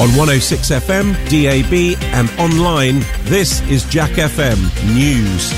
[0.00, 4.56] On 106 FM, DAB, and online, this is Jack FM
[4.94, 5.50] News.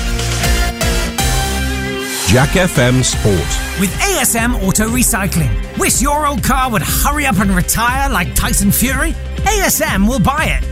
[2.27, 3.79] Jack FM Sport.
[3.79, 5.79] With ASM Auto Recycling.
[5.79, 9.13] Wish your old car would hurry up and retire like Tyson Fury?
[9.45, 10.63] ASM will buy it.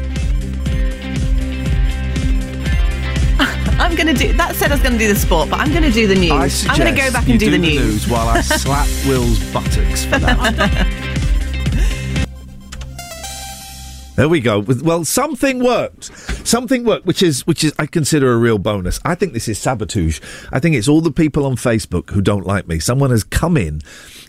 [3.80, 4.34] I'm going to do.
[4.34, 6.16] That said, I was going to do the sport, but I'm going to do the
[6.16, 6.68] news.
[6.68, 8.06] I I'm going to go back and do, do the news.
[8.10, 10.98] while I slap Will's buttocks for that.
[14.22, 14.60] There we go.
[14.60, 16.16] Well, something worked.
[16.48, 19.00] Something worked, which is which is I consider a real bonus.
[19.04, 20.20] I think this is sabotage.
[20.52, 22.78] I think it's all the people on Facebook who don't like me.
[22.78, 23.82] Someone has come in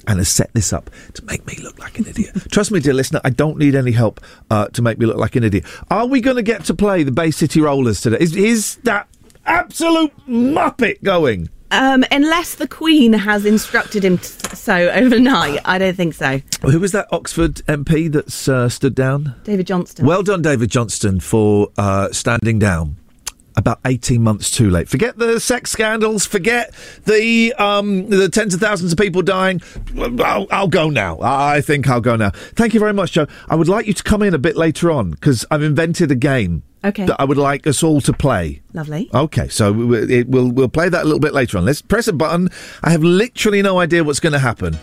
[0.06, 2.34] and has set this up to make me look like an idiot.
[2.50, 4.18] Trust me, dear listener, I don't need any help
[4.50, 5.66] uh, to make me look like an idiot.
[5.90, 8.16] Are we going to get to play the Bay City Rollers today?
[8.18, 9.08] Is, is that
[9.44, 11.50] absolute muppet going?
[11.72, 16.40] Um, unless the Queen has instructed him t- so overnight, I don't think so.
[16.62, 19.34] Who was that Oxford MP that's uh, stood down?
[19.44, 20.04] David Johnston.
[20.06, 22.96] Well done, David Johnston, for uh, standing down.
[23.54, 24.88] About eighteen months too late.
[24.88, 26.24] Forget the sex scandals.
[26.24, 26.74] Forget
[27.04, 29.60] the um, the tens of thousands of people dying.
[30.20, 31.18] I'll, I'll go now.
[31.20, 32.30] I think I'll go now.
[32.30, 33.26] Thank you very much, Joe.
[33.50, 36.14] I would like you to come in a bit later on because I've invented a
[36.14, 37.06] game Okay.
[37.06, 38.60] that I would like us all to play.
[38.72, 39.08] Lovely.
[39.14, 41.64] Okay, so we- it, we'll we'll play that a little bit later on.
[41.64, 42.48] Let's press a button.
[42.82, 44.76] I have literally no idea what's going to happen.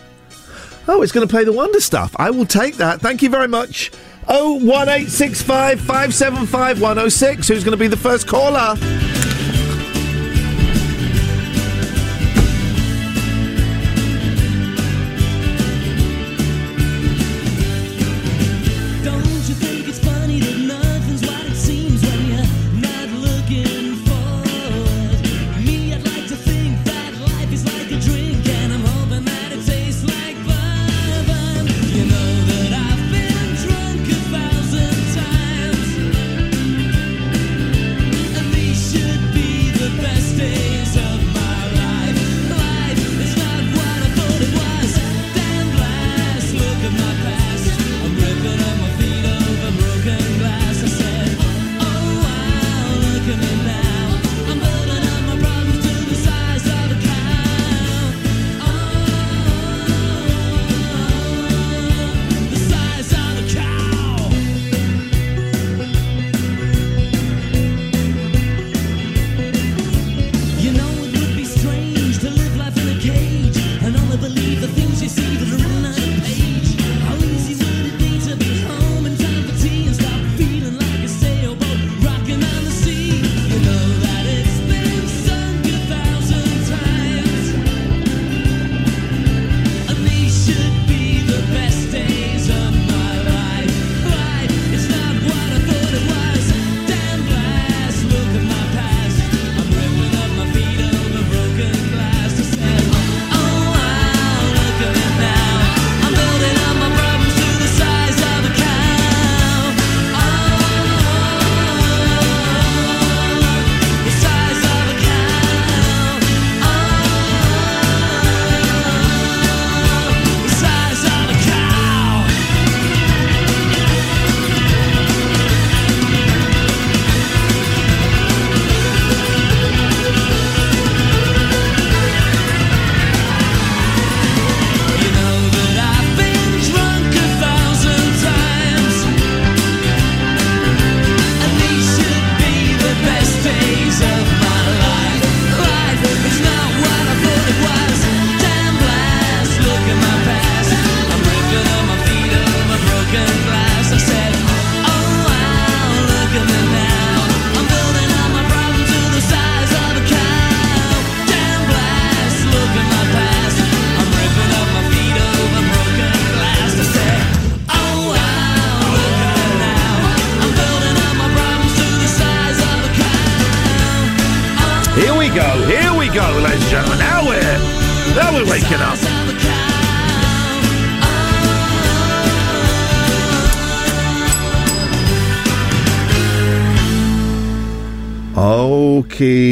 [0.88, 2.16] Oh, it's going to play the wonder stuff.
[2.18, 3.00] I will take that.
[3.00, 3.92] Thank you very much.
[4.28, 7.48] Oh one eight six five five seven five one zero six.
[7.48, 8.76] Who's going to be the first caller?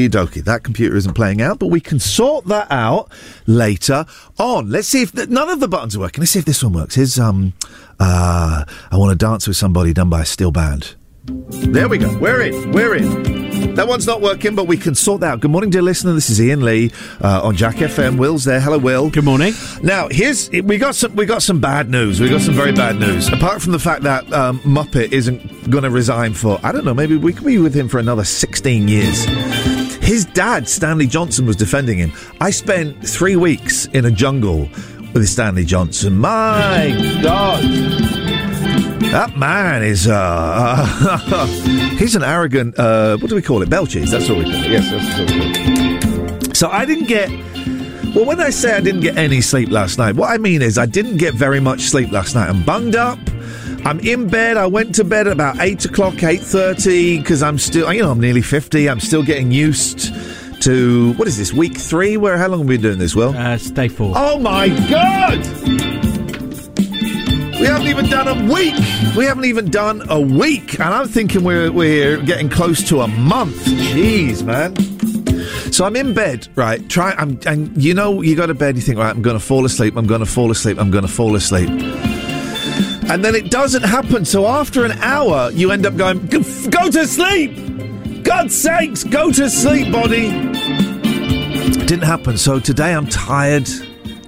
[0.08, 0.44] Okie dokie.
[0.44, 3.10] That computer isn't playing out, but we can sort that out
[3.46, 4.06] later
[4.38, 4.70] on.
[4.70, 6.22] Let's see if th- none of the buttons are working.
[6.22, 6.94] Let's see if this one works.
[6.94, 7.54] Here's um,
[8.00, 10.94] uh, I want to dance with somebody done by a steel band.
[11.24, 12.16] There we go.
[12.18, 12.72] We're in.
[12.72, 13.74] We're in.
[13.74, 15.40] That one's not working, but we can sort that out.
[15.40, 16.14] Good morning, dear listener.
[16.14, 16.90] This is Iain Lee
[17.20, 18.18] uh, on Jack FM.
[18.18, 18.60] Will's there.
[18.60, 19.10] Hello, Will.
[19.10, 19.52] Good morning.
[19.82, 22.20] Now, here's we got some we got some bad news.
[22.20, 23.28] We got some very bad news.
[23.28, 26.94] Apart from the fact that um, Muppet isn't going to resign for I don't know,
[26.94, 29.77] maybe we could be with him for another 16 years.
[30.08, 32.12] His dad, Stanley Johnson, was defending him.
[32.40, 34.60] I spent three weeks in a jungle
[35.12, 36.16] with Stanley Johnson.
[36.16, 37.62] My God.
[39.12, 41.46] That man is, uh,
[41.98, 43.68] he's an arrogant, uh, what do we call it?
[43.68, 44.70] Belches, that's what we call it.
[44.70, 46.56] Yes, that's what we call it.
[46.56, 47.28] So I didn't get,
[48.14, 50.78] well, when I say I didn't get any sleep last night, what I mean is
[50.78, 52.48] I didn't get very much sleep last night.
[52.48, 53.18] I'm bunged up.
[53.84, 54.56] I'm in bed.
[54.56, 58.20] I went to bed at about 8 o'clock, 8.30, because I'm still, you know, I'm
[58.20, 58.88] nearly 50.
[58.88, 60.12] I'm still getting used
[60.62, 62.16] to, what is this, week three?
[62.16, 64.12] Where, how long have we been doing this, Well, Uh, stay four.
[64.16, 65.38] Oh my god!
[67.60, 68.74] We haven't even done a week.
[69.16, 73.08] We haven't even done a week, and I'm thinking we're we're getting close to a
[73.08, 73.56] month.
[73.64, 74.76] Jeez, man.
[75.72, 76.88] So I'm in bed, right?
[76.88, 79.44] Try, I'm, and you know, you go to bed, you think, right, I'm going to
[79.44, 79.96] fall asleep.
[79.96, 80.78] I'm going to fall asleep.
[80.78, 81.68] I'm going to fall asleep.
[83.10, 84.26] And then it doesn't happen.
[84.26, 88.22] So after an hour, you end up going, go, to sleep.
[88.22, 90.28] God's sakes, go to sleep, body.
[91.86, 92.36] Didn't happen.
[92.36, 93.66] So today I'm tired.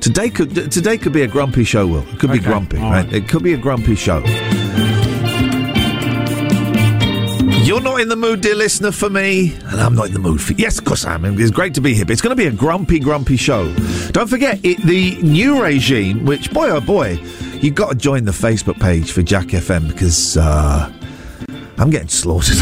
[0.00, 1.86] Today could today could be a grumpy show.
[1.86, 3.04] Will it could be grumpy, right?
[3.04, 3.12] right.
[3.12, 4.24] It could be a grumpy show.
[7.62, 10.40] You're not in the mood, dear listener, for me, and I'm not in the mood
[10.40, 10.58] for you.
[10.60, 11.38] Yes, of course I am.
[11.38, 13.72] It's great to be here, but it's going to be a grumpy, grumpy show.
[14.10, 17.20] Don't forget, it, the new regime, which, boy oh boy,
[17.60, 20.92] you've got to join the Facebook page for Jack FM because uh,
[21.78, 22.58] I'm getting slaughtered.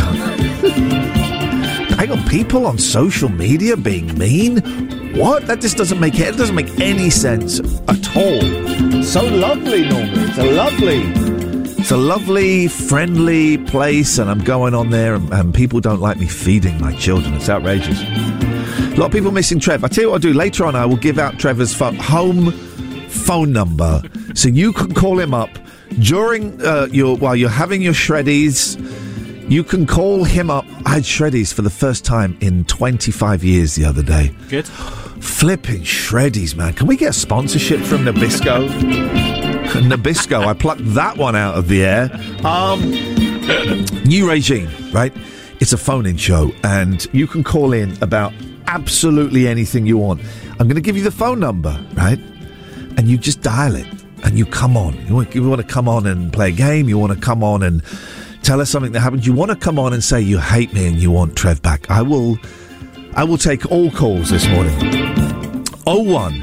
[1.96, 4.58] Hang on, people on social media being mean?
[5.16, 5.46] What?
[5.46, 6.28] That just doesn't make it.
[6.28, 9.02] It doesn't make any sense at all.
[9.02, 10.22] So lovely, normally.
[10.22, 11.28] It's a lovely.
[11.80, 16.18] It's a lovely, friendly place, and I'm going on there, and, and people don't like
[16.18, 17.34] me feeding my children.
[17.34, 18.00] It's outrageous.
[18.00, 19.84] A lot of people missing Trev.
[19.84, 20.76] I tell you what I'll do later on.
[20.76, 22.52] I will give out Trevor's home
[23.08, 24.02] phone number,
[24.34, 25.50] so you can call him up
[26.00, 28.78] during uh, your while you're having your shreddies.
[29.50, 30.66] You can call him up.
[30.84, 34.34] I had shreddies for the first time in 25 years the other day.
[34.48, 34.66] Good.
[34.66, 36.74] Flipping shreddies, man.
[36.74, 38.68] Can we get a sponsorship from Nabisco?
[39.68, 42.10] Nabisco, I plucked that one out of the air.
[42.44, 42.90] Um,
[44.04, 45.14] new regime, right?
[45.60, 48.32] It's a phone-in show, and you can call in about
[48.66, 50.20] absolutely anything you want.
[50.60, 52.18] I'm going to give you the phone number, right?
[52.98, 53.86] And you just dial it,
[54.24, 54.94] and you come on.
[55.06, 56.88] You want, you want to come on and play a game.
[56.88, 57.82] You want to come on and
[58.42, 59.24] tell us something that happened.
[59.24, 61.88] You want to come on and say you hate me and you want Trev back.
[61.90, 62.38] I will.
[63.14, 64.76] I will take all calls this morning.
[65.84, 66.34] 01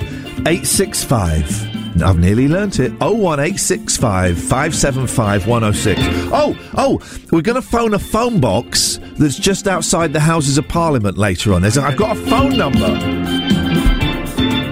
[0.47, 1.75] 865.
[2.01, 2.91] I've nearly learnt it.
[2.99, 6.01] 01865 575 106.
[6.31, 10.67] Oh, oh, we're going to phone a phone box that's just outside the Houses of
[10.67, 11.61] Parliament later on.
[11.61, 13.44] There's I've got a phone number.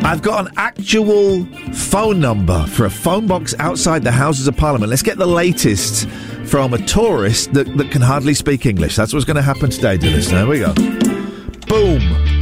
[0.05, 4.89] I've got an actual phone number for a phone box outside the Houses of Parliament.
[4.89, 6.07] Let's get the latest
[6.45, 8.95] from a tourist that, that can hardly speak English.
[8.97, 10.45] That's what's going to happen today, dear listener.
[10.45, 10.73] There we go.
[11.67, 12.32] Boom.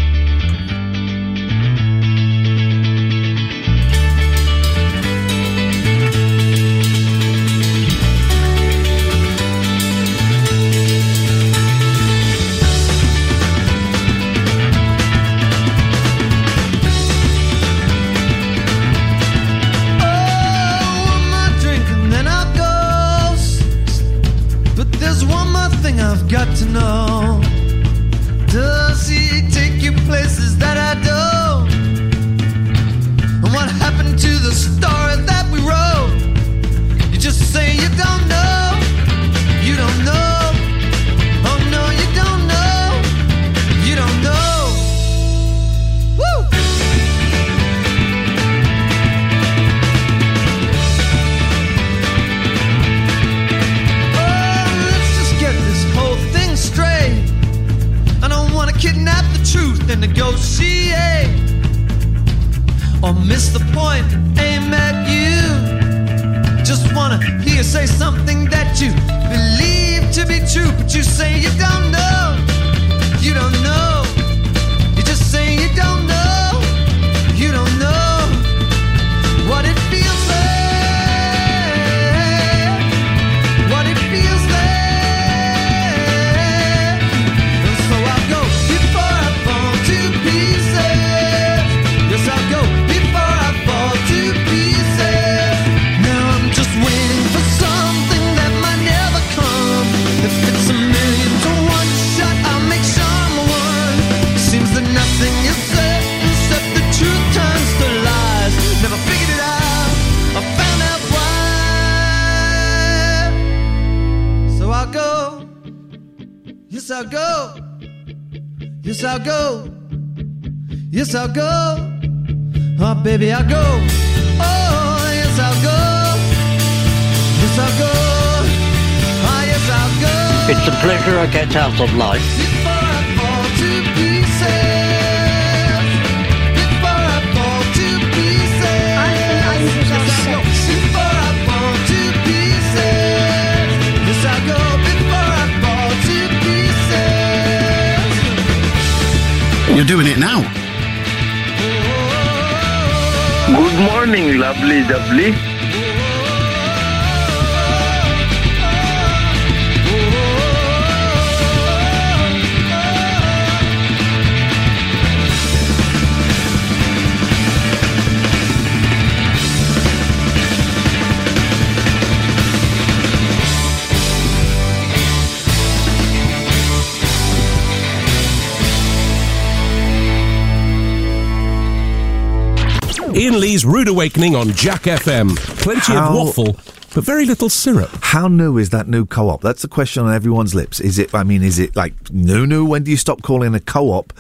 [183.42, 185.36] Lee's Rude Awakening on Jack FM.
[185.64, 186.58] Plenty How- of waffle,
[186.94, 187.90] but very little syrup.
[188.02, 189.42] How new is that new co-op?
[189.42, 190.80] That's the question on everyone's lips.
[190.80, 191.16] Is it?
[191.16, 192.46] I mean, is it like new?
[192.46, 192.66] New?
[192.66, 194.14] When do you stop calling a co-op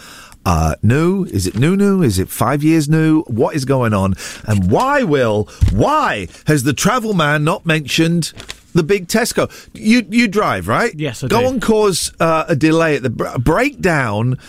[0.43, 1.25] uh, new?
[1.25, 1.77] Is it new?
[1.77, 2.01] New?
[2.01, 3.21] Is it five years new?
[3.27, 4.15] What is going on?
[4.47, 5.47] And why, Will?
[5.71, 8.33] Why has the travel man not mentioned?
[8.73, 9.51] The big Tesco.
[9.75, 10.93] You you drive right?
[10.97, 11.47] Yes, I Go do.
[11.47, 14.39] and cause uh, a delay at the br- breakdown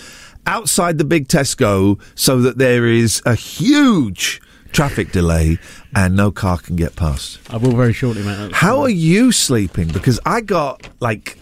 [0.46, 4.40] outside the big Tesco, so that there is a huge
[4.72, 5.58] traffic delay
[5.94, 7.38] and no car can get past.
[7.50, 8.52] I will very shortly, mate.
[8.52, 9.88] How are you sleeping?
[9.88, 11.38] Because I got like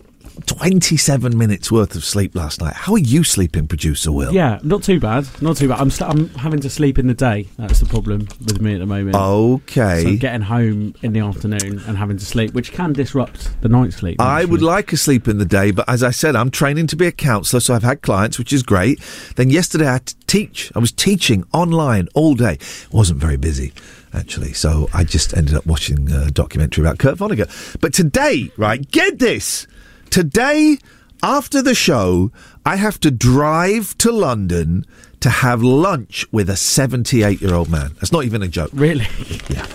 [0.47, 2.75] 27 minutes worth of sleep last night.
[2.75, 4.33] How are you sleeping, producer Will?
[4.33, 5.27] Yeah, not too bad.
[5.41, 5.81] Not too bad.
[5.81, 7.47] I'm I'm having to sleep in the day.
[7.59, 9.17] That's the problem with me at the moment.
[9.17, 10.03] Okay.
[10.03, 13.93] So getting home in the afternoon and having to sleep, which can disrupt the night
[13.93, 14.21] sleep.
[14.21, 16.97] I would like a sleep in the day, but as I said, I'm training to
[16.97, 19.01] be a counsellor, so I've had clients, which is great.
[19.37, 20.73] Then yesterday I had to teach.
[20.75, 22.59] I was teaching online all day.
[22.93, 23.73] Wasn't very busy,
[24.13, 27.81] actually, so I just ended up watching a documentary about Kurt Vonnegut.
[27.81, 29.67] But today, right, get this.
[30.11, 30.79] Today,
[31.23, 32.33] after the show,
[32.67, 34.85] I have to drive to London
[35.21, 37.93] to have lunch with a 78 year old man.
[37.95, 38.71] That's not even a joke.
[38.73, 39.07] Really?
[39.49, 39.67] Yeah.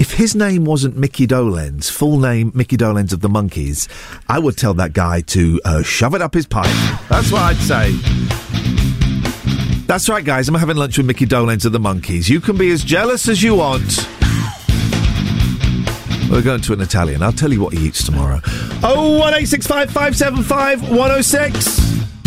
[0.00, 3.88] If his name wasn't Mickey Dolenz, full name Mickey Dolenz of the Monkees,
[4.28, 6.66] I would tell that guy to uh, shove it up his pipe.
[7.08, 7.92] That's what I'd say.
[9.86, 10.48] That's right, guys.
[10.48, 12.28] I'm having lunch with Mickey Dolenz of the Monkees.
[12.28, 14.08] You can be as jealous as you want.
[16.30, 17.22] We're going to an Italian.
[17.22, 18.40] I'll tell you what he eats tomorrow.
[18.82, 21.78] Oh, one eight six five five seven five one zero six.
[21.78, 22.17] 106.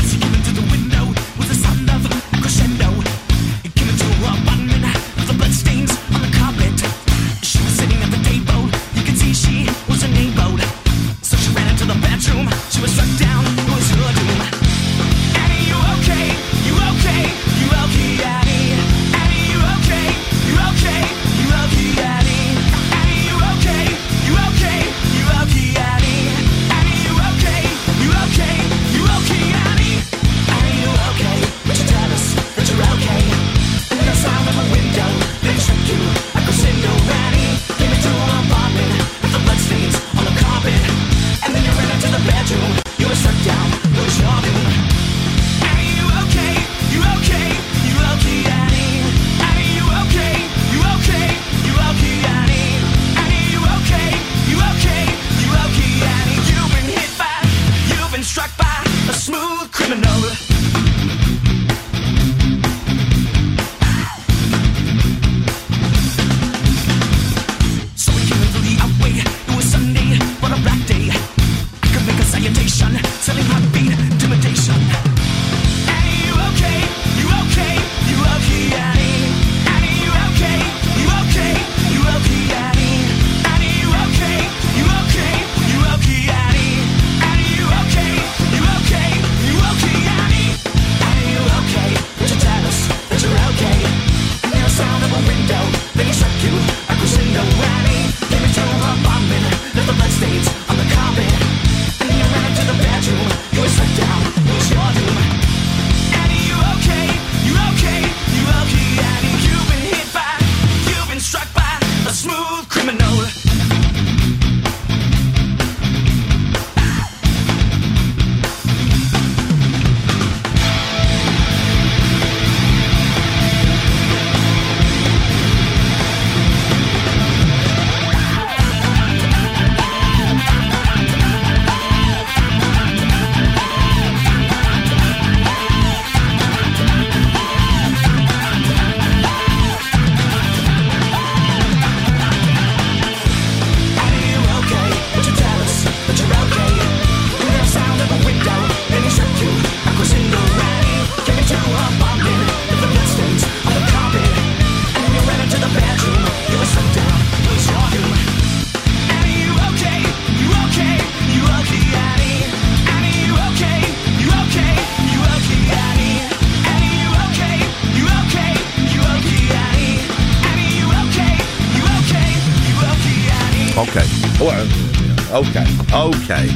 [175.31, 175.65] Okay.
[175.93, 176.49] Okay.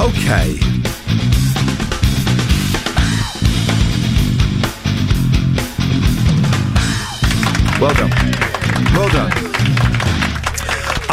[0.00, 0.58] Okay.
[7.80, 8.10] Well done.
[8.94, 9.32] Well done.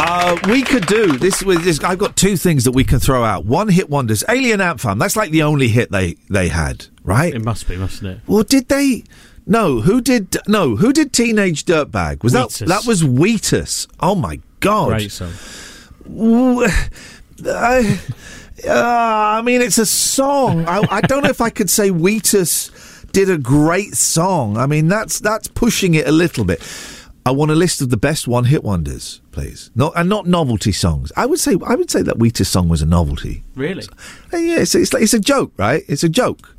[0.00, 1.82] Uh, we could do this with this.
[1.82, 3.44] I've got two things that we can throw out.
[3.44, 4.22] One hit wonders.
[4.28, 4.98] Alien Ant Farm.
[4.98, 7.34] That's like the only hit they they had, right?
[7.34, 8.20] It must be, mustn't it?
[8.26, 9.04] Well, did they?
[9.46, 10.36] No, who did?
[10.46, 12.22] No, who did Teenage Dirtbag?
[12.22, 13.86] Was that that was Wheatus?
[14.00, 14.88] Oh my god!
[14.88, 15.32] Great song.
[17.46, 18.00] I,
[18.66, 20.64] uh, I mean, it's a song.
[20.66, 22.70] I, I don't know if I could say Wheatus
[23.12, 24.56] did a great song.
[24.56, 26.60] I mean, that's that's pushing it a little bit.
[27.26, 29.70] I want a list of the best one-hit wonders, please.
[29.74, 31.12] Not and not novelty songs.
[31.16, 33.44] I would say I would say that Wheatus song was a novelty.
[33.54, 33.84] Really?
[34.32, 35.84] Uh, Yeah, it's it's, like, it's a joke, right?
[35.88, 36.56] It's a joke,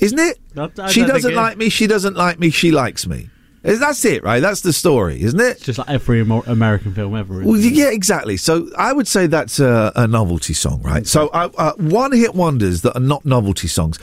[0.00, 0.38] isn't it?
[0.56, 1.68] I she doesn't think it- like me.
[1.70, 2.50] She doesn't like me.
[2.50, 3.30] She likes me.
[3.76, 4.40] That's it, right?
[4.40, 5.60] That's the story, isn't it?
[5.60, 7.42] Just like every American film ever.
[7.42, 8.36] Well, yeah, exactly.
[8.36, 11.06] So I would say that's a, a novelty song, right?
[11.06, 13.98] So uh, uh, one hit wonders that are not novelty songs.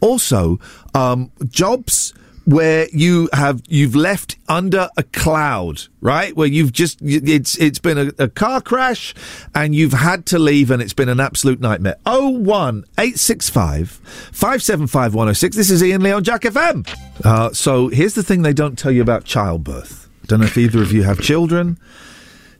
[0.00, 0.60] Also,
[0.94, 2.12] um, jobs
[2.46, 6.34] where you have you've left under a cloud, right?
[6.36, 9.14] Where you've just it's it's been a, a car crash
[9.54, 11.96] and you've had to leave and it's been an absolute nightmare.
[12.06, 13.90] Oh one eight six five
[14.32, 15.56] five seven five one zero six.
[15.56, 16.88] This is Ian Leon Jack FM.
[17.24, 20.08] Uh, so here's the thing they don't tell you about childbirth.
[20.26, 21.78] Don't know if either of you have children.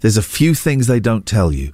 [0.00, 1.72] There's a few things they don't tell you.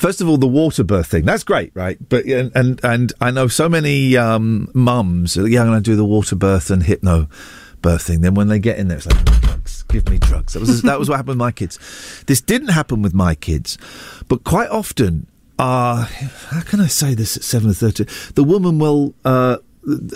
[0.00, 1.26] First of all, the water birth thing.
[1.26, 1.98] That's great, right?
[2.08, 5.36] But and and, and I know so many um, mums.
[5.36, 7.28] are, Yeah, I'm going to do the water birth and hypno
[7.82, 8.22] birth thing.
[8.22, 9.82] Then when they get in there, it's like "Give me drugs.
[9.88, 10.52] Give me drugs.
[10.54, 12.24] That was that was what happened with my kids.
[12.26, 13.76] This didn't happen with my kids,
[14.26, 15.26] but quite often,
[15.58, 18.04] uh, how can I say this at seven thirty?
[18.36, 19.12] The woman will.
[19.22, 19.58] Uh,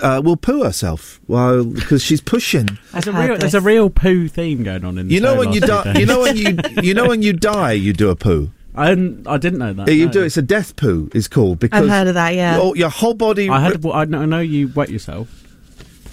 [0.03, 2.79] uh, will poo herself while because she's pushing.
[2.93, 5.09] There's a I've heard real, there's a real poo theme going on in.
[5.09, 5.95] The You know show when you die.
[5.99, 8.51] You know when you you know when you die, you do a poo.
[8.75, 9.89] I didn't, I didn't know that.
[9.89, 10.13] Yeah, you no.
[10.13, 10.23] do.
[10.23, 11.09] It's a death poo.
[11.15, 12.57] Is called because I've heard of that, yeah.
[12.57, 13.49] Your, your whole body.
[13.49, 13.85] I had.
[13.85, 15.29] Well, I know, I know you wet yourself.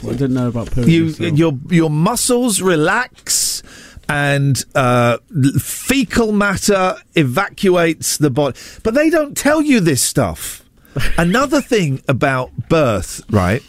[0.04, 0.90] I didn't know about poo.
[0.90, 3.62] you your your muscles relax
[4.10, 5.18] and uh,
[5.60, 8.60] fecal matter evacuates the body.
[8.84, 10.64] But they don't tell you this stuff.
[11.18, 13.64] Another thing about birth, right?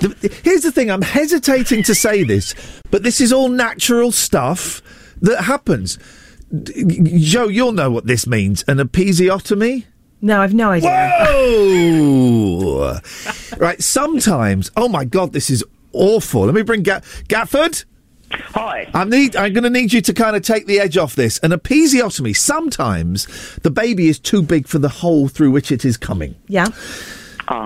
[0.00, 0.90] The- Here's the thing.
[0.90, 2.54] I'm hesitating to say this,
[2.90, 4.82] but this is all natural stuff
[5.20, 5.98] that happens.
[6.62, 8.64] D- Joe, you'll know what this means.
[8.68, 9.84] An episiotomy.
[10.22, 11.10] No, I've no idea.
[11.20, 13.00] Whoa!
[13.58, 14.70] right, sometimes.
[14.76, 16.44] Oh my God, this is awful.
[16.46, 17.84] Let me bring Gat- Gatford.
[18.30, 18.90] Hi.
[18.92, 19.36] I need.
[19.36, 21.38] I'm going to need you to kind of take the edge off this.
[21.40, 22.36] An episiotomy.
[22.36, 23.26] Sometimes
[23.62, 26.66] the baby is too big for the hole through which it is coming, Yeah.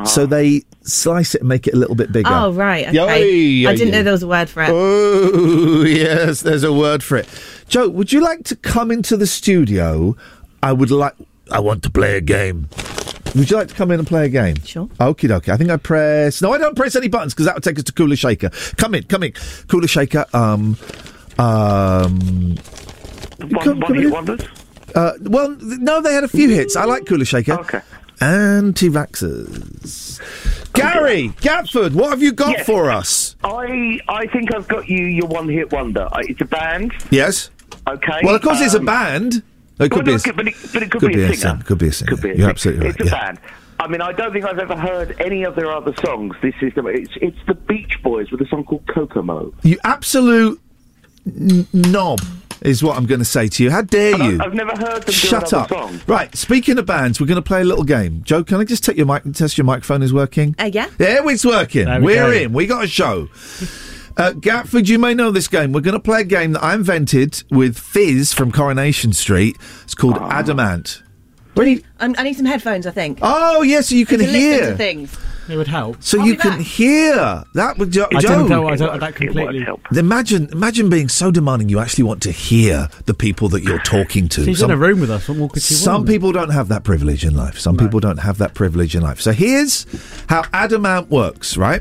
[0.04, 0.26] so ah.
[0.26, 2.28] they slice it and make it a little bit bigger.
[2.30, 2.86] Oh, right.
[2.88, 2.96] Okay.
[3.64, 3.92] Yoi, I didn't yoi.
[3.92, 4.70] know there was a word for it.
[4.70, 7.28] Oh yes, there's a word for it.
[7.70, 10.16] Joe, would you like to come into the studio?
[10.62, 11.14] I would like.
[11.52, 12.68] I want to play a game.
[13.36, 14.56] Would you like to come in and play a game?
[14.64, 14.86] Sure.
[14.98, 15.50] Okie dokie.
[15.52, 16.42] I think I press.
[16.42, 18.50] No, I don't press any buttons because that would take us to Kula Shaker.
[18.76, 19.32] Come in, come in.
[19.32, 20.26] Kula Shaker.
[20.34, 20.76] Um,
[21.38, 22.56] um.
[23.38, 24.10] One, come- one come hit in.
[24.10, 24.40] wonders?
[24.94, 26.74] Uh, well, no, they had a few hits.
[26.74, 27.52] I like Kula Shaker.
[27.60, 27.80] Okay.
[28.20, 30.20] Anti-vaxxers.
[30.72, 32.66] Gary Gatford, what have you got Yes.
[32.66, 33.36] for us?
[33.44, 36.08] I I think I've got you your one hit wonder.
[36.12, 37.50] I, it's a band, Yes.
[37.94, 38.20] Okay?
[38.22, 39.42] Well, of course, it's a Um, band.
[39.78, 40.22] It could well, be.
[40.26, 41.54] no, A, but, it, but it could, could be, a singer.
[41.56, 42.08] sing- Could be a singer.
[42.10, 42.50] Could be a You're singer.
[42.50, 43.00] absolutely right.
[43.00, 43.38] It's a band.
[43.78, 46.36] I mean, I don't think I've ever heard any of their other songs.
[46.42, 49.54] This is the it's it's the Beach Boys with a song called Kokomo.
[49.62, 50.60] You absolute
[51.26, 52.20] n- knob
[52.60, 53.70] is what I'm going to say to you.
[53.70, 54.38] How dare And I- you?
[54.42, 55.70] I've never heard them Shut do up.
[55.70, 55.98] song.
[56.06, 56.36] Right.
[56.36, 58.20] Speaking of bands, we're going to play a little game.
[58.22, 60.54] Joe, can I just take your mic and test your microphone is working?
[60.58, 60.88] Uh, yeah.
[60.98, 61.86] Yeah, it's working.
[61.86, 62.32] There we We're go.
[62.32, 62.52] in.
[62.52, 63.28] We got a show.
[64.20, 65.72] Uh, Gatford, you may know this game.
[65.72, 69.56] We're going to play a game that I invented with Fiz from Coronation Street.
[69.84, 70.28] It's called Ah.
[70.30, 71.02] Adamant.
[71.56, 71.82] Ready?
[72.00, 73.18] I'm, I need some headphones, I think.
[73.22, 74.76] Oh, yes, so you can to listen to hear.
[74.76, 75.16] things.
[75.48, 75.96] It would help.
[76.02, 76.60] So I'll you can back.
[76.66, 77.42] hear.
[77.54, 78.28] That would jo- I Joe.
[78.28, 78.68] don't know.
[78.68, 78.88] I don't.
[78.88, 79.54] won't- That completely.
[79.60, 79.80] won't help.
[79.96, 84.28] Imagine, imagine being so demanding you actually want to hear the people that you're talking
[84.28, 84.44] to.
[84.44, 85.26] She's Some- in a room with us.
[85.28, 86.08] What more could she Some want?
[86.08, 87.58] people don't have that privilege in life.
[87.58, 89.20] Some people don't have that privilege in life.
[89.20, 89.86] So here's
[90.28, 91.80] how Adamant works, right?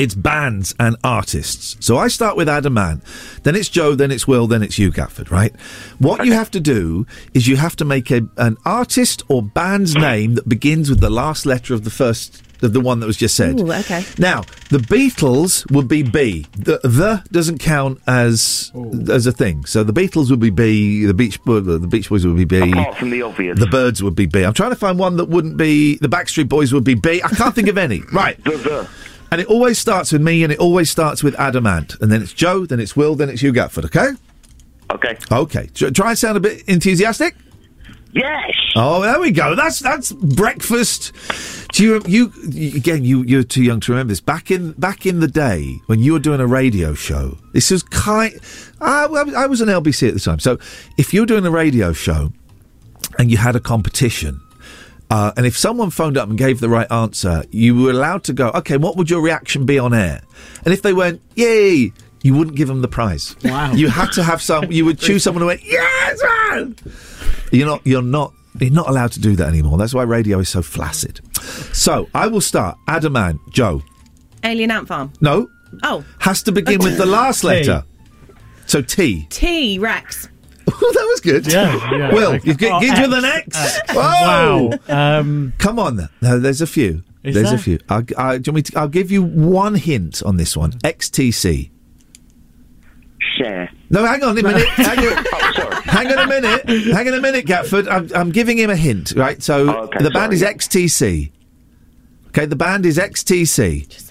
[0.00, 1.76] It's bands and artists.
[1.84, 3.04] So I start with Adam Adamant,
[3.42, 5.54] then it's Joe, then it's Will, then it's you, Gatford, right?
[5.98, 9.94] What you have to do is you have to make a, an artist or band's
[10.08, 13.16] name that begins with the last letter of the first of the one that was
[13.16, 13.58] just said.
[13.60, 14.04] Ooh, okay.
[14.18, 16.46] Now, the Beatles would be B.
[16.56, 18.70] The, the doesn't count as
[19.10, 19.64] as a thing.
[19.64, 21.06] So the Beatles would be B.
[21.06, 22.70] The Beach the Beach Boys would be B.
[22.70, 23.58] Apart from the obvious.
[23.58, 24.44] The Byrds would be B.
[24.44, 25.96] I'm trying to find one that wouldn't be.
[25.96, 27.22] The Backstreet Boys would be B.
[27.22, 28.02] I can't think of any.
[28.12, 28.42] Right.
[28.44, 28.88] The, the.
[29.30, 32.32] And it always starts with me, and it always starts with Adamant, and then it's
[32.32, 33.84] Joe, then it's Will, then it's you, Gatford.
[33.84, 34.10] Okay.
[34.92, 35.16] Okay.
[35.30, 35.66] Okay.
[35.92, 37.36] Try and sound a bit enthusiastic.
[38.12, 38.50] Yes.
[38.74, 39.54] Oh, there we go.
[39.54, 41.12] That's that's breakfast.
[41.72, 42.32] Do you, you
[42.76, 43.04] again?
[43.04, 44.20] You you're too young to remember this.
[44.20, 47.84] Back in back in the day when you were doing a radio show, this was
[47.84, 48.32] kind.
[48.80, 50.58] I, I was an LBC at the time, so
[50.98, 52.32] if you were doing a radio show
[53.18, 54.40] and you had a competition.
[55.10, 58.32] Uh, and if someone phoned up and gave the right answer, you were allowed to
[58.32, 60.22] go, okay, what would your reaction be on air?
[60.64, 61.92] And if they went, yay,
[62.22, 63.34] you wouldn't give them the prize.
[63.44, 63.72] Wow.
[63.72, 66.76] You had to have some, you would choose someone who went, yes, man!
[67.50, 69.78] You're not, you're not, you're not allowed to do that anymore.
[69.78, 71.20] That's why radio is so flaccid.
[71.74, 72.78] So I will start.
[72.86, 73.82] Adamant, Joe.
[74.44, 75.12] Alien Ant Farm.
[75.20, 75.48] No,
[75.84, 77.46] Oh, has to begin with the last T.
[77.48, 77.84] letter.
[78.66, 79.26] So T.
[79.30, 80.28] T Rex.
[80.72, 81.46] Oh, that was good.
[81.52, 82.12] Yeah, yeah.
[82.14, 82.48] Will, Okay.
[82.48, 83.80] you get, Oh, get with an X.
[83.94, 84.70] Wow.
[84.88, 86.08] Um, Come on.
[86.22, 87.02] No, there's a few.
[87.22, 87.78] Is there's a few.
[87.88, 90.72] I'll, I, do you want me to, I'll give you one hint on this one.
[90.72, 91.70] XTC.
[93.36, 93.70] Cher.
[93.90, 94.66] No, hang on a minute.
[94.68, 96.68] hang, on, Oh, hang on a minute.
[96.94, 97.88] Hang on a minute, Gatford.
[97.90, 99.42] I'm, I'm giving him a hint, right?
[99.42, 101.30] So Oh, okay, the band is XTC.
[102.28, 103.88] Okay, the band is XTC.
[103.88, 104.09] Just say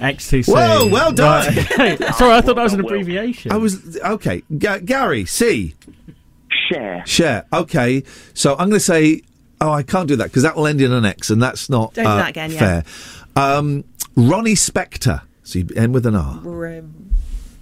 [0.00, 0.44] XTC.
[0.44, 0.48] XTC.
[0.54, 1.54] Whoa, well done.
[1.78, 1.98] Right.
[2.16, 3.00] Sorry, I thought that was an Well done, Will.
[3.00, 3.52] abbreviation.
[3.52, 4.42] I was okay.
[4.58, 5.74] Ga- Gary C.
[6.68, 7.02] Cher.
[7.06, 7.46] Cher.
[7.52, 8.02] Okay,
[8.34, 9.22] so I'm going to say.
[9.62, 11.92] Oh, I can't do that because that will end in an X, and that's not
[11.92, 12.80] Don't do uh, that again, yeah.
[12.82, 12.84] fair.
[13.36, 13.84] Um,
[14.16, 15.20] Ronnie Spector.
[15.42, 16.38] So you end with an R.
[16.42, 17.14] Rim.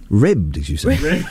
[0.09, 0.95] Rim, did you say?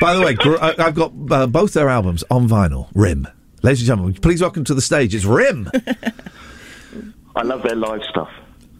[0.00, 2.90] By the way, gr- I- I've got uh, both their albums on vinyl.
[2.94, 3.26] Rim.
[3.62, 5.14] Ladies and gentlemen, please welcome to the stage.
[5.14, 5.68] It's Rim
[7.36, 8.28] I love their live stuff.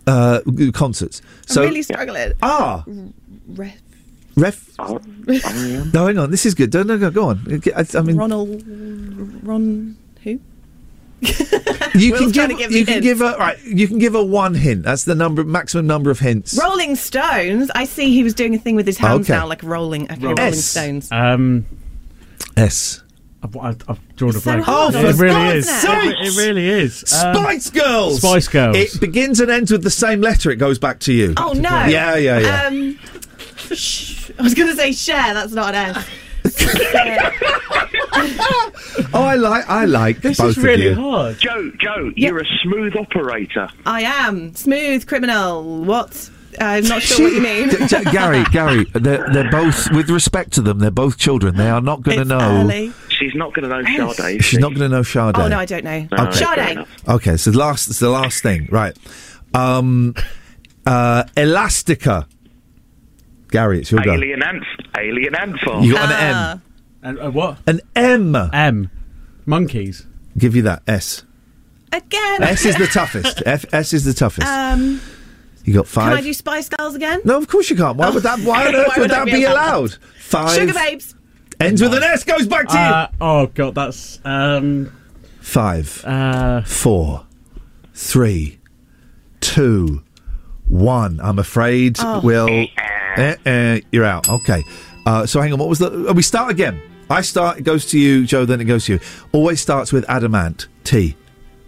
[0.06, 0.40] Uh,
[0.72, 1.22] concerts.
[1.46, 2.32] So I'm really struggling.
[2.42, 2.84] ah,
[3.48, 3.76] Ref.
[4.36, 4.68] ref.
[4.78, 5.90] Oh, I am.
[5.92, 6.30] No, hang on.
[6.30, 6.72] This is good.
[6.74, 7.10] No, no, no.
[7.10, 7.62] Go on.
[7.76, 8.62] I, I mean, Ronald.
[9.44, 9.96] Ron.
[10.24, 10.40] Who?
[11.94, 12.48] you can give.
[12.50, 13.04] to give you can hints.
[13.04, 13.56] give a right.
[13.64, 14.82] You can give a one hint.
[14.82, 16.58] That's the number maximum number of hints.
[16.60, 17.70] Rolling Stones.
[17.74, 19.38] I see he was doing a thing with his hands Okay.
[19.38, 20.04] now, like rolling.
[20.10, 20.36] Okay, Rolling.
[20.36, 20.64] Rolling S.
[20.64, 21.12] Stones.
[21.12, 21.66] Um,
[22.56, 23.01] S.
[23.44, 24.64] I've, I've, I've drawn a It's so blank.
[24.66, 25.68] hard, Oh, it really is.
[25.68, 27.02] It, it really is.
[27.12, 28.18] Um, Spice Girls.
[28.20, 28.76] Spice Girls.
[28.76, 30.50] It begins and ends with the same letter.
[30.50, 31.34] It goes back to you.
[31.36, 31.84] Oh no!
[31.86, 32.66] Yeah, yeah, yeah.
[32.68, 32.98] Um,
[33.74, 35.34] sh- I was going to say Cher.
[35.34, 36.08] That's not an S.
[39.14, 39.68] Oh, I like.
[39.68, 41.02] I like this both is really of you.
[41.02, 41.38] hard.
[41.38, 43.68] Joe, Joe, you're a smooth operator.
[43.86, 45.84] I am smooth criminal.
[45.84, 46.30] What?
[46.60, 47.68] I'm not sure what you mean.
[47.70, 51.56] D- d- Gary, Gary, they're, they're both, with respect to them, they're both children.
[51.56, 52.38] They are not going to know.
[52.40, 52.92] early.
[53.22, 54.16] She's not going to know Yes.
[54.16, 54.40] Sade.
[54.40, 54.56] is She's she?
[54.58, 55.36] not going to know Sade.
[55.36, 56.08] Oh no, I don't know.
[56.10, 56.74] No, Okay.
[56.74, 56.86] Sade.
[57.08, 58.96] Okay, so the last, it's the last thing, right?
[59.54, 60.14] Um,
[60.86, 62.26] uh, Elastica.
[63.50, 64.12] Gary, it's your go.
[64.14, 64.64] Alien ant,
[64.98, 65.84] alien ant farm.
[65.84, 66.52] You got an Ah.
[66.52, 66.62] M.
[67.04, 67.58] And uh, what?
[67.66, 68.34] An M.
[68.34, 68.90] M.
[69.46, 70.06] Monkeys.
[70.38, 71.24] Give you that S.
[71.92, 72.42] Again.
[72.42, 73.42] S is the toughest.
[73.46, 74.46] F, S is the toughest.
[74.48, 75.00] Um,
[75.64, 76.08] you got five.
[76.10, 77.20] can I do Spice Girls again?
[77.24, 77.96] no, of course you can't.
[77.98, 78.38] Why would that?
[78.40, 79.78] Why on Why earth would would that that be be allowed?
[79.78, 79.94] allowed?
[80.18, 80.58] Five.
[80.58, 81.14] Sugababes.
[81.60, 82.24] Ends with an S.
[82.24, 84.92] Goes back to Uh, oh god, that's um, you.
[85.40, 86.04] Five.
[86.04, 87.26] uh, four,
[87.94, 88.58] three,
[89.40, 90.02] two,
[90.66, 91.20] one.
[91.22, 92.66] I'm afraid we'll.
[93.16, 94.28] Eh, eh, you're out.
[94.28, 94.62] Okay.
[95.04, 95.58] Uh, so hang on.
[95.58, 96.08] What was the?
[96.08, 96.80] uh, we start again.
[97.10, 97.58] I start.
[97.58, 98.44] It goes to you, Joe.
[98.44, 99.00] Then it goes to you.
[99.32, 100.68] Always starts with adamant.
[100.84, 101.16] T.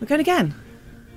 [0.00, 0.54] We're going again.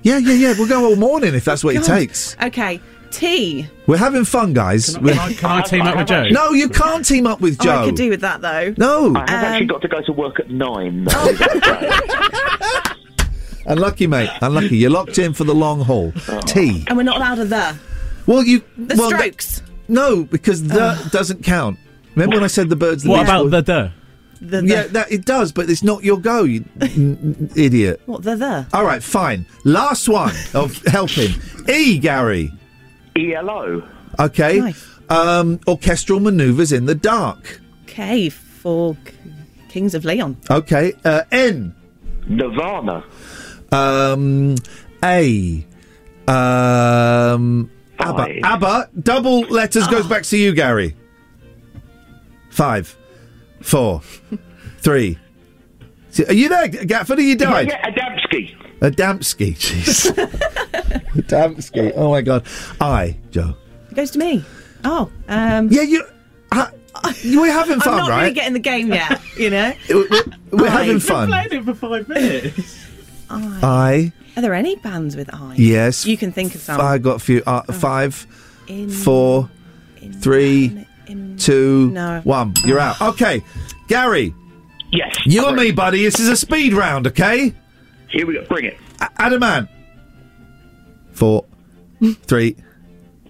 [0.02, 0.54] Yeah, yeah, yeah.
[0.58, 1.86] We'll go all morning if that's what it God.
[1.86, 2.36] takes.
[2.42, 2.80] Okay.
[3.10, 3.66] T.
[3.86, 4.94] We're having fun, guys.
[4.94, 6.28] can, We're- I, can I team up with Joe?
[6.30, 7.82] no, you can't team up with Oh, Joe.
[7.82, 8.74] I could do with that though.
[8.76, 11.06] no, I have actually Um, got to go to work at nine.
[13.66, 14.30] unlucky, mate.
[14.42, 14.76] Unlucky.
[14.76, 16.12] You're locked in for the long haul.
[16.46, 16.84] T.
[16.88, 17.76] And we're not allowed a the.
[18.26, 18.62] Well, you.
[18.76, 19.62] The well, that- Strokes.
[19.88, 21.78] no, because the doesn't count.
[22.14, 23.04] Remember when I said the Byrds?
[23.04, 23.50] the What about Boys?
[23.52, 23.92] the the?
[24.40, 24.66] The, the.
[24.68, 28.00] Yeah, that it does, but it's not your go, you n- n- idiot.
[28.06, 28.66] What the there?
[28.72, 29.46] All right, fine.
[29.64, 31.30] Last one of helping.
[31.68, 32.52] E, Gary.
[33.18, 33.82] ELO.
[34.18, 34.60] Okay.
[34.60, 34.86] Nice.
[35.10, 37.60] Um, orchestral manoeuvres in the dark.
[37.84, 39.12] Okay, for K-
[39.68, 40.36] Kings of Leon.
[40.50, 40.92] Okay.
[41.04, 41.74] Uh, N.
[42.26, 43.02] Nirvana.
[43.72, 44.56] Um,
[45.02, 45.64] A.
[46.26, 48.40] Um, ABBA.
[48.44, 48.90] ABBA.
[49.02, 50.94] Double letters goes back to you, Gary.
[52.50, 52.96] Five,
[53.62, 54.02] four,
[54.78, 55.18] three.
[56.10, 57.18] See, Are you there, Gatford?
[57.18, 57.68] Are you Yeah, died?
[57.68, 58.54] yeah, Adamski.
[58.80, 60.12] Adamski, jeez.
[61.14, 61.92] Adamski.
[61.96, 62.46] Oh my God.
[62.80, 63.54] I, Joe.
[63.90, 64.44] It goes to me.
[64.84, 66.04] Oh, um, Yeah, you.
[66.52, 66.66] Uh,
[67.24, 68.22] we're having I'm fun, not right?
[68.22, 69.20] really getting the game yet.
[69.36, 69.72] You know.
[69.90, 70.06] we're
[70.52, 71.28] we're I- having We've fun.
[71.28, 72.86] Played it for five minutes.
[73.30, 75.54] I, Are there any bands with I?
[75.56, 76.06] yes.
[76.06, 76.80] You can think of some.
[76.80, 77.42] I got a few.
[77.46, 78.26] Uh, Five,
[78.68, 79.50] In, four,
[80.00, 82.20] in- three, in- two, No.
[82.24, 82.54] one.
[82.64, 83.00] You're out.
[83.02, 83.42] Okay,
[83.86, 84.34] Gary,
[84.90, 85.14] Yes.
[85.26, 86.02] you and me, buddy.
[86.04, 87.52] This is a speed round, okay?
[88.08, 88.44] Here we go.
[88.46, 88.76] Bring it.
[89.00, 89.68] A- Adamant.
[91.12, 91.44] Four,
[92.22, 92.56] three,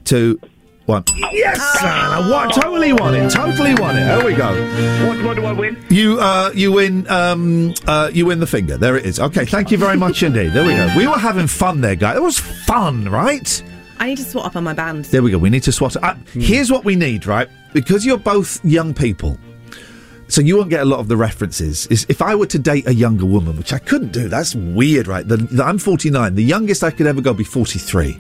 [0.04, 0.38] two,
[0.86, 1.04] one.
[1.32, 2.54] Yes, Anna, what?
[2.54, 3.30] Totally won it.
[3.30, 4.04] Totally won it.
[4.04, 5.06] There we go.
[5.08, 5.82] What, what do I win?
[5.88, 8.76] You uh, you win um, uh, you win the finger.
[8.76, 9.18] There it is.
[9.20, 10.52] Okay, thank you very much indeed.
[10.52, 10.92] There we go.
[10.96, 12.16] We were having fun there, guys.
[12.16, 13.62] It was fun, right?
[14.00, 15.06] I need to swat up on my band.
[15.06, 15.38] There we go.
[15.38, 15.96] We need to swat.
[15.96, 16.04] Up.
[16.04, 17.48] Uh, Here's what we need, right?
[17.72, 19.38] Because you're both young people,
[20.28, 21.86] so you won't get a lot of the references.
[21.88, 25.06] Is if I were to date a younger woman, which I couldn't do, that's weird,
[25.06, 25.26] right?
[25.26, 26.34] The, the- I'm 49.
[26.34, 28.18] The youngest I could ever go be 43.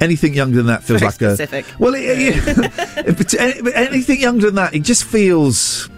[0.00, 1.66] Anything younger than that feels Very like specific.
[1.72, 1.94] a well.
[1.94, 2.36] It, it-
[3.06, 5.88] if it's any- but anything younger than that, it just feels.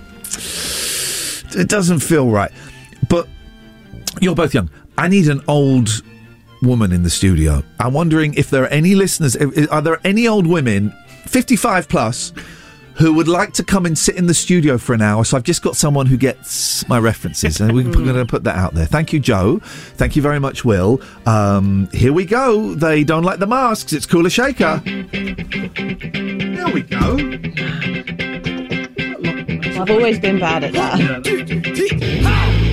[1.54, 2.50] It doesn't feel right.
[3.08, 3.28] But
[4.20, 4.70] you're both young.
[4.96, 6.02] I need an old
[6.62, 7.62] woman in the studio.
[7.78, 9.36] I'm wondering if there are any listeners.
[9.36, 10.92] if- Are there any old women,
[11.26, 12.32] 55 plus,
[12.96, 15.24] who would like to come and sit in the studio for an hour?
[15.24, 18.56] So I've just got someone who gets my references, and we're going to put that
[18.56, 18.86] out there.
[18.86, 19.60] Thank you, Joe.
[19.96, 21.00] Thank you very much, Will.
[21.26, 22.74] Um, here we go.
[22.74, 23.92] They don't like the masks.
[23.92, 24.80] It's Kula Shaker.
[26.56, 27.18] There we go.
[29.80, 32.71] I've always been bad at that.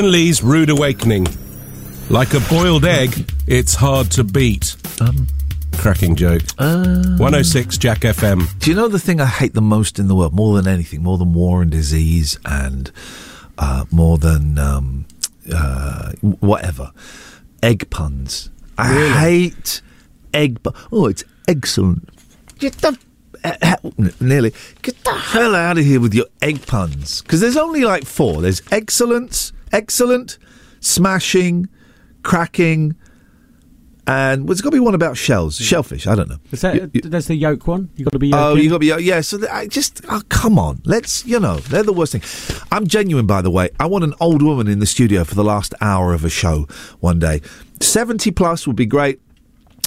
[0.00, 1.26] Iain Lee's Rude Awakening.
[2.08, 4.74] Like a boiled egg, it's hard to beat.
[4.98, 5.26] Um,
[5.76, 6.40] Cracking joke.
[6.56, 8.58] 106 Jack FM.
[8.60, 11.02] Do you know the thing I hate the most in the world, more than anything,
[11.02, 12.90] more than war and disease, and
[13.58, 15.04] uh, more than um,
[15.54, 16.92] uh, whatever?
[17.62, 18.48] Egg puns.
[18.78, 19.82] I hate
[20.32, 20.62] egg.
[20.62, 22.08] pu- oh, it's excellent.
[22.58, 22.98] Get the
[23.44, 23.76] eh, eh,
[24.18, 28.06] nearly get the hell out of here with your egg puns because there's only like
[28.06, 28.40] four.
[28.40, 30.38] There's excellence, excellent,
[30.80, 31.68] smashing,
[32.22, 32.94] cracking.
[34.06, 36.06] And well, there's got to be one about shells, shellfish.
[36.06, 36.38] I don't know.
[36.50, 37.90] Is that, there's the yolk one.
[37.96, 38.32] You got to be.
[38.32, 39.20] Oh, yolk you got to be yeah.
[39.20, 42.66] So th- I just oh come on, let's you know they're the worst thing.
[42.72, 43.68] I'm genuine, by the way.
[43.78, 46.66] I want an old woman in the studio for the last hour of a show
[46.98, 47.40] one day.
[47.80, 49.20] Seventy plus would be great.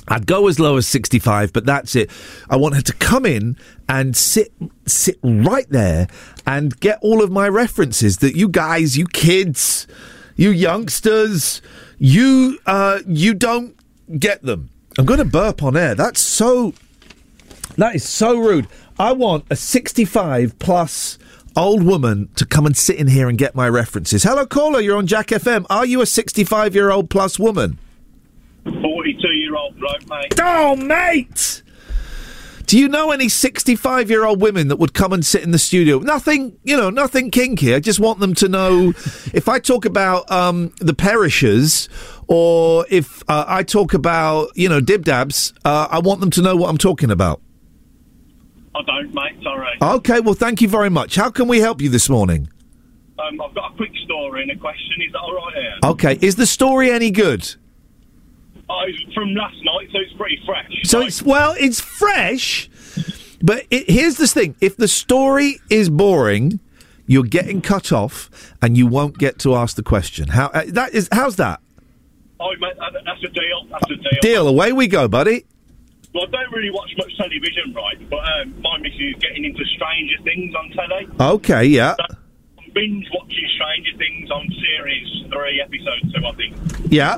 [0.07, 2.09] I'd go as low as 65, but that's it.
[2.49, 4.51] I want her to come in and sit
[4.85, 6.07] sit right there
[6.45, 9.87] and get all of my references that you guys, you kids,
[10.35, 11.61] you youngsters,
[11.99, 13.77] you uh you don't
[14.19, 14.69] get them.
[14.97, 15.95] I'm going to burp on air.
[15.95, 16.73] That's so
[17.77, 18.67] That is so rude.
[18.99, 21.17] I want a 65 plus
[21.55, 24.23] old woman to come and sit in here and get my references.
[24.23, 24.79] Hello, caller.
[24.81, 25.65] You're on Jack FM.
[25.69, 27.79] Are you a 65 year old plus woman?
[29.83, 30.39] 42 year old bloke, mate.
[30.41, 31.63] Oh, mate!
[32.65, 35.59] Do you know any 65 year old women that would come and sit in the
[35.59, 35.99] studio?
[35.99, 37.75] Nothing, you know, nothing kinky.
[37.75, 38.89] I just want them to know
[39.33, 41.89] if I talk about um, the perishers
[42.27, 46.41] or if uh, I talk about, you know, dib dabs, uh, I want them to
[46.41, 47.41] know what I'm talking about.
[48.75, 49.77] I don't, mate, sorry.
[49.81, 51.15] Okay, well, thank you very much.
[51.15, 52.49] How can we help you this morning?
[53.19, 55.01] Um, I've got a quick story and a question.
[55.05, 55.91] Is that all right, Iain?
[55.91, 57.55] Okay, is the story any good?
[59.13, 60.71] From last night, so it's pretty fresh.
[60.83, 62.69] So it's well, it's fresh,
[63.41, 66.59] but it, here's the thing: if the story is boring,
[67.05, 70.29] you're getting cut off, and you won't get to ask the question.
[70.29, 71.07] How uh, that is?
[71.11, 71.59] How's that?
[72.39, 72.73] Oh, mate,
[73.05, 73.67] that's a deal.
[73.69, 74.19] That's a deal.
[74.21, 74.47] Deal.
[74.47, 75.45] Away we go, buddy.
[76.13, 78.09] Well, I don't really watch much television, right?
[78.09, 81.07] But um, my missus is getting into Stranger Things on telly.
[81.19, 86.91] Okay, yeah, I'm binge watching Stranger Things on series three, episode two, I think.
[86.91, 87.17] yeah,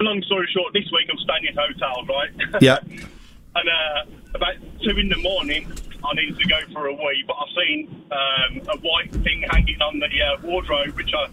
[0.00, 2.30] Long story short, this week I'm staying at hotel, right?
[2.60, 2.78] yeah.
[2.84, 4.04] and uh,
[4.34, 5.72] about two in the morning,
[6.04, 9.80] I needed to go for a wee, but I've seen um, a white thing hanging
[9.80, 11.28] on the uh, wardrobe, which I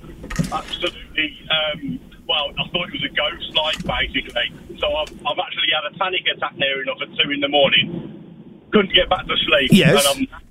[0.57, 4.51] absolutely, um, well, I thought it was a ghost light, basically.
[4.79, 8.65] So I've, I've actually had a panic attack near enough at two in the morning.
[8.71, 9.69] Couldn't get back to sleep.
[9.71, 10.05] Yes.
[10.15, 10.43] And I'm,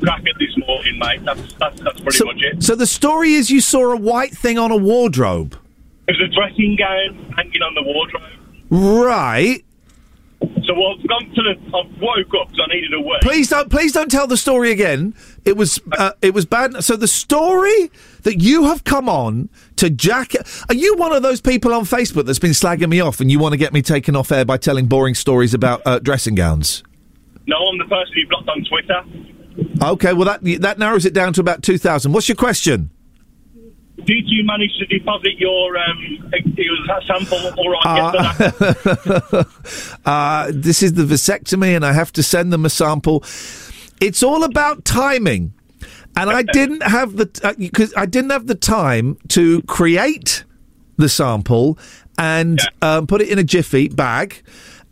[0.00, 1.24] crackers this morning, mate.
[1.24, 2.62] That's, that's, that's pretty So, much it.
[2.62, 5.56] so the story is you saw a white thing on a wardrobe,
[6.08, 8.22] There's a dressing gown hanging on the wardrobe.
[8.70, 9.62] right?
[10.40, 13.18] So I've gone to the, I woke up because I needed a wee.
[13.22, 15.14] Please don't, please don't tell the story again.
[15.44, 16.82] It was, uh, it was bad.
[16.84, 17.90] So the story
[18.22, 20.32] that you have come on to Jack,
[20.68, 23.38] are you one of those people on Facebook that's been slagging me off, and you
[23.38, 26.82] want to get me taken off air by telling boring stories about uh, dressing gowns?
[27.46, 29.04] No, I'm the person you blocked on Twitter.
[29.82, 32.12] Okay, well that that narrows it down to about two thousand.
[32.12, 32.90] What's your question?
[34.04, 36.32] Did you manage to deposit your um,
[37.06, 39.44] sample all right yesterday?
[40.04, 43.24] uh, this is the vasectomy, and I have to send them a sample.
[44.00, 45.52] It's all about timing,
[46.16, 50.44] and I didn't have the because I didn't have the time to create
[50.96, 51.78] the sample
[52.16, 54.42] and um, put it in a jiffy bag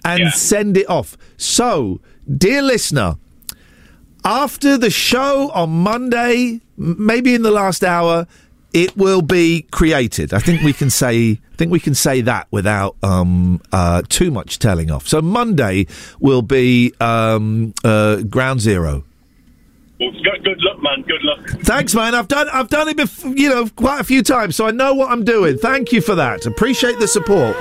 [0.05, 1.17] and send it off.
[1.37, 2.01] So,
[2.37, 3.17] dear listener,
[4.25, 8.27] after the show on Monday, maybe in the last hour,
[8.77, 10.35] it will be created.
[10.35, 14.31] I think we can say I think we can say that without um, uh, too
[14.31, 15.09] much telling off.
[15.09, 15.87] So Monday
[16.21, 19.05] will be um, uh, ground zero.
[19.99, 21.03] Well, good, good luck, man.
[21.09, 21.49] Good luck.
[21.65, 22.15] Thanks, man.
[22.15, 24.93] I've done I've done it before, you know, quite a few times, so I know
[24.93, 25.57] what I'm doing.
[25.57, 26.45] Thank you for that.
[26.45, 27.57] Appreciate the support.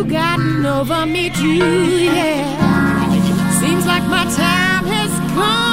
[0.00, 3.60] you gotten over me too, yeah.
[3.60, 5.69] Seems like my time has come.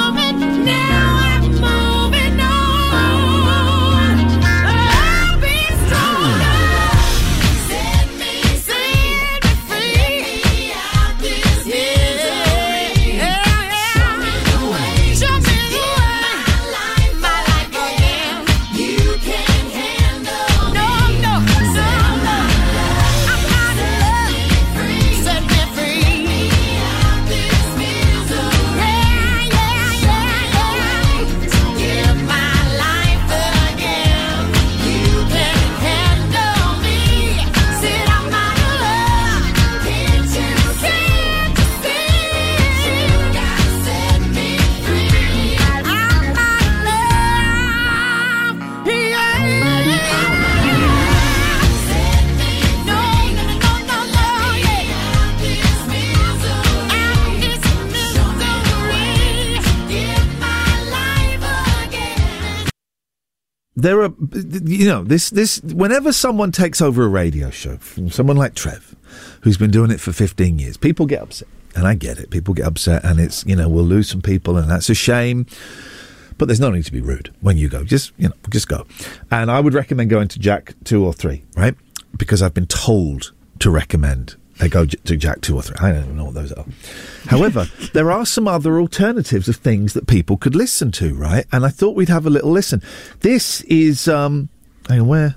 [64.38, 67.78] You know this this whenever someone takes over a radio show
[68.08, 68.94] someone like Trev
[69.42, 72.30] who's been doing it for 15 years people get upset and I get it.
[72.30, 75.46] People get upset and it's you know we'll lose some people and that's a shame.
[76.36, 77.84] But there's no need to be rude when you go.
[77.84, 78.86] Just you know just go.
[79.30, 81.74] And I would recommend going to Jack 2 or 3 right?
[82.16, 86.04] Because I've been told to recommend they go to Jack 2 or 3 I don't
[86.04, 86.64] even know what those are
[87.26, 91.46] However, there are some other alternatives of things that people could listen to, right?
[91.52, 92.82] And I thought we'd have a little listen.
[93.20, 94.48] This is um
[94.88, 95.36] hang on, where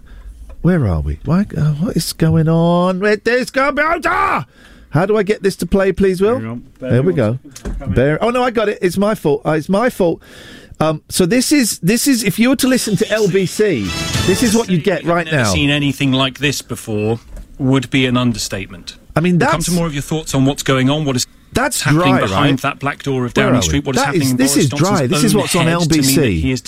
[0.62, 1.20] where are we?
[1.26, 4.46] Why, uh, what is going on with this computer?
[4.92, 6.62] How do I get this to play, please, Will?
[6.80, 7.40] There we go.
[7.88, 8.78] Bear, oh no, I got it.
[8.82, 9.42] It's my fault.
[9.46, 10.22] Uh, it's my fault.
[10.80, 13.86] Um, so this is this is if you were to listen to LBC,
[14.28, 15.52] this is what you'd get right Never now.
[15.52, 17.20] seen anything like this before
[17.58, 18.98] would be an understatement.
[19.16, 21.06] I mean, We'll come to more of your thoughts on what's going on.
[21.06, 22.62] What is that's happening dry, behind right?
[22.62, 23.62] that black door of Where Downing?
[23.62, 23.86] Street?
[23.86, 24.22] What is happening?
[24.22, 25.08] is- this is dry.
[25.08, 26.40] This is what's on head to mean that LBC.
[26.42, 26.64] He is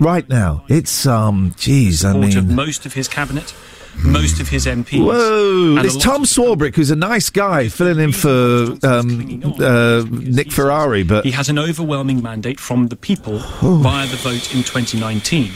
[0.00, 0.64] right now.
[0.68, 3.54] It's um, geez, I support of mean, most of his cabinet,
[4.02, 5.04] most of his MPs.
[5.04, 5.76] Whoa!
[5.84, 11.02] It's Tom Swarbrick, who's a nice guy, filling in for um, uh, Nick Ferrari.
[11.02, 15.52] But He has an overwhelming mandate from the people via the vote in 2019.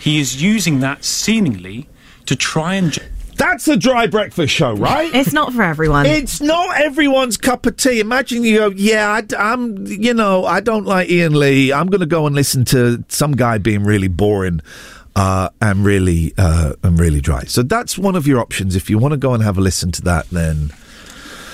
[0.00, 1.86] He is using that seemingly
[2.24, 2.98] to try and.
[3.36, 5.14] That's a dry breakfast show, right?
[5.14, 6.06] It's not for everyone.
[6.06, 8.00] It's not everyone's cup of tea.
[8.00, 11.72] Imagine you go, yeah, I, am you know, I don't like Iain Lee.
[11.72, 14.62] I'm going to go and listen to some guy being really boring
[15.16, 17.44] uh, and really uh, and really dry.
[17.44, 18.74] So that's one of your options.
[18.74, 20.70] If you want to go and have a listen to that, then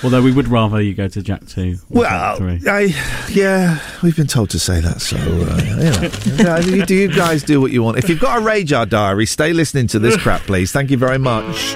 [0.03, 2.69] Although we would rather you go to Jack 2 or Well, Jack 3.
[2.69, 2.81] I
[3.29, 5.01] yeah, we've been told to say that.
[5.01, 7.97] So uh, you know, you, do you guys do what you want?
[7.97, 10.71] If you've got a Radar diary, stay listening to this crap, please.
[10.71, 11.75] Thank you very much.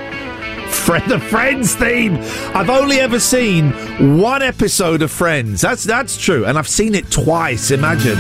[0.70, 2.18] Friend, the Friends theme.
[2.54, 3.72] I've only ever seen
[4.20, 5.62] one episode of Friends.
[5.62, 7.72] That's that's true, and I've seen it twice.
[7.72, 8.18] Imagine.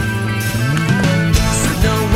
[1.83, 2.07] No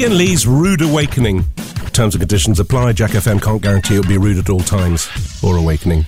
[0.00, 1.44] Iain Lee's Rude Awakening.
[1.92, 2.94] Terms and conditions apply.
[2.94, 5.10] Jack FM can't guarantee it'll be rude at all times
[5.44, 6.06] or awakening.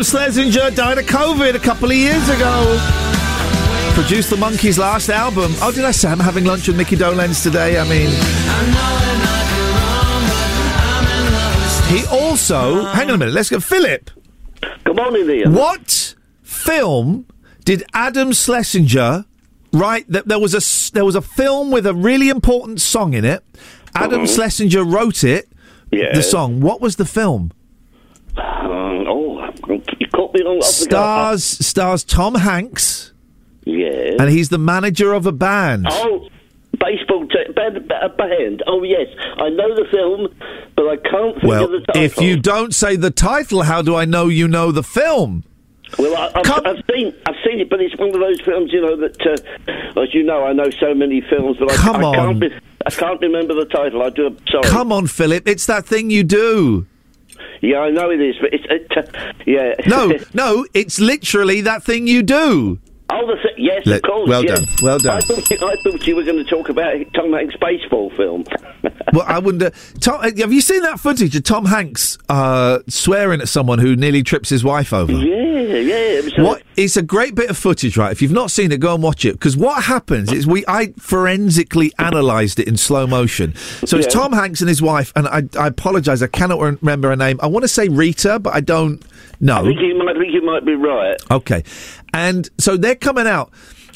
[0.00, 0.70] Adam Schlesinger.
[0.70, 2.78] Died of COVID a couple of years ago.
[3.92, 5.52] Produced the Monkees' last album.
[5.60, 7.78] Oh, did I say I'm having lunch with Mickey Dolenz today?
[7.78, 8.08] I mean,
[11.90, 12.84] he also.
[12.84, 13.34] Hang on a minute.
[13.34, 14.10] Let's go, Philip.
[14.84, 15.52] Good morning, Iain.
[15.52, 17.26] What film
[17.66, 19.26] did Adam Schlesinger
[19.74, 20.08] write?
[20.08, 23.44] That there was a there was a film with a really important song in it.
[23.94, 24.34] Adam Mhm.
[24.34, 25.50] Schlesinger wrote it.
[25.92, 26.14] Yeah.
[26.14, 26.60] The song.
[26.60, 27.52] What was the film?
[28.38, 29.29] Um, oh,
[29.98, 33.12] you caught me on off the Stars stars Tom Hanks,
[33.64, 34.16] Yeah.
[34.18, 35.86] and he's the manager of a band.
[35.90, 36.28] Oh,
[36.78, 38.62] baseball t- band, ba- band.
[38.66, 39.06] Oh yes,
[39.36, 40.28] I know the film,
[40.76, 42.02] but I can't think Well, of the title.
[42.02, 45.44] if you don't say the title, how do I know you know the film?
[45.98, 48.80] Well, I, I've, I've seen, I've seen it, but it's one of those films, you
[48.80, 52.02] know, that, uh, as you know, I know so many films, that I, Come I
[52.04, 52.14] on.
[52.14, 52.48] can't, be,
[52.86, 54.00] I can't remember the title.
[54.04, 54.36] I do.
[54.48, 54.62] Sorry.
[54.68, 56.86] Come on, Philip, it's that thing you do.
[57.60, 59.74] Yeah, I know it is, but it's, it, uh, yeah.
[59.86, 62.78] No, no, it's literally that thing you do.
[63.12, 64.28] Oh, the th- yes, Let- of course.
[64.28, 64.58] well yes.
[64.60, 65.16] done, well done.
[65.16, 68.44] I thought, you, I thought you were going to talk about Tom Hanks' baseball film.
[69.12, 69.70] well, I wonder.
[70.00, 73.96] Tom, uh, have you seen that footage of Tom Hanks uh, swearing at someone who
[73.96, 75.12] nearly trips his wife over?
[75.12, 76.42] Yeah, yeah.
[76.42, 76.62] What?
[76.76, 78.12] It's a great bit of footage, right?
[78.12, 79.32] If you've not seen it, go and watch it.
[79.32, 83.54] Because what happens is we I forensically analysed it in slow motion.
[83.56, 84.20] So it's Yeah.
[84.20, 87.38] Tom Hanks and his wife, and I, I apologise, I cannot remember her name.
[87.42, 89.04] I want to say Rita, but I don't
[89.40, 89.58] know.
[89.58, 91.16] I think you might, I think you might be right.
[91.30, 91.62] Okay.
[92.12, 93.52] And so they're coming out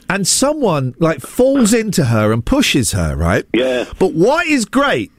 [0.09, 3.47] and someone like falls into her and pushes her, right?
[3.53, 3.85] Yeah.
[3.99, 5.11] But what is great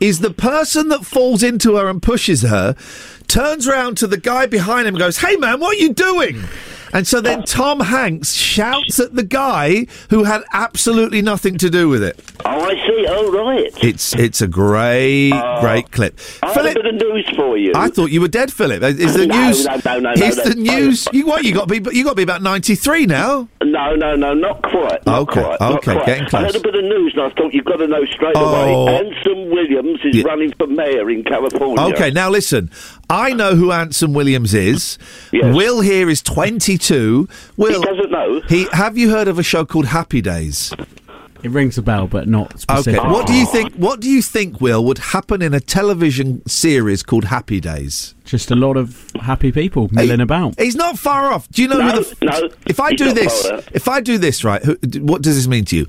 [0.00, 2.74] is the person that falls into her and pushes her
[3.28, 6.42] turns around to the guy behind him and goes, Hey man, what are you doing?
[6.92, 11.88] And so then Tom Hanks shouts at the guy who had absolutely nothing to do
[11.88, 12.20] with it.
[12.44, 13.06] Oh, I see.
[13.08, 13.70] Oh, right.
[13.82, 15.60] It's it's a great oh.
[15.60, 16.18] great clip.
[16.42, 17.72] I have a bit of news for you.
[17.74, 18.82] I thought you were dead, Philip.
[18.82, 19.64] Is the No, news?
[19.64, 21.08] no, no, no, Is no, the news?
[21.08, 21.10] Oh.
[21.14, 21.44] You what?
[21.44, 21.96] You got to be.
[21.96, 23.48] You got to be about ninety three now.
[23.62, 25.04] No, no, no, not quite.
[25.06, 26.06] Not Okay, quite, not okay, quite.
[26.06, 26.42] getting I close.
[26.46, 28.86] heard a bit of news and I thought you've got to know straight Oh.
[28.86, 28.96] away.
[28.98, 30.24] Anson Williams is Yeah.
[30.24, 31.82] running for mayor in California.
[31.94, 32.70] Okay, now listen.
[33.12, 34.96] I know who Anson Williams is.
[35.32, 37.28] Will here is twenty two.
[37.56, 38.40] Will He doesn't know.
[38.48, 40.72] He have you heard of a show called Happy Days?
[41.42, 42.96] It rings a bell, but not Okay.
[42.96, 43.74] What do you think?
[43.74, 48.14] What do you think, Will, would happen in a television series called Happy Days?
[48.24, 50.58] Just a lot of happy people milling about.
[50.58, 51.48] He's not far off.
[51.50, 52.24] Do you know No, who the?
[52.24, 55.34] no, If I he's do not this, if I do this right, who, what does
[55.34, 55.86] this mean to you?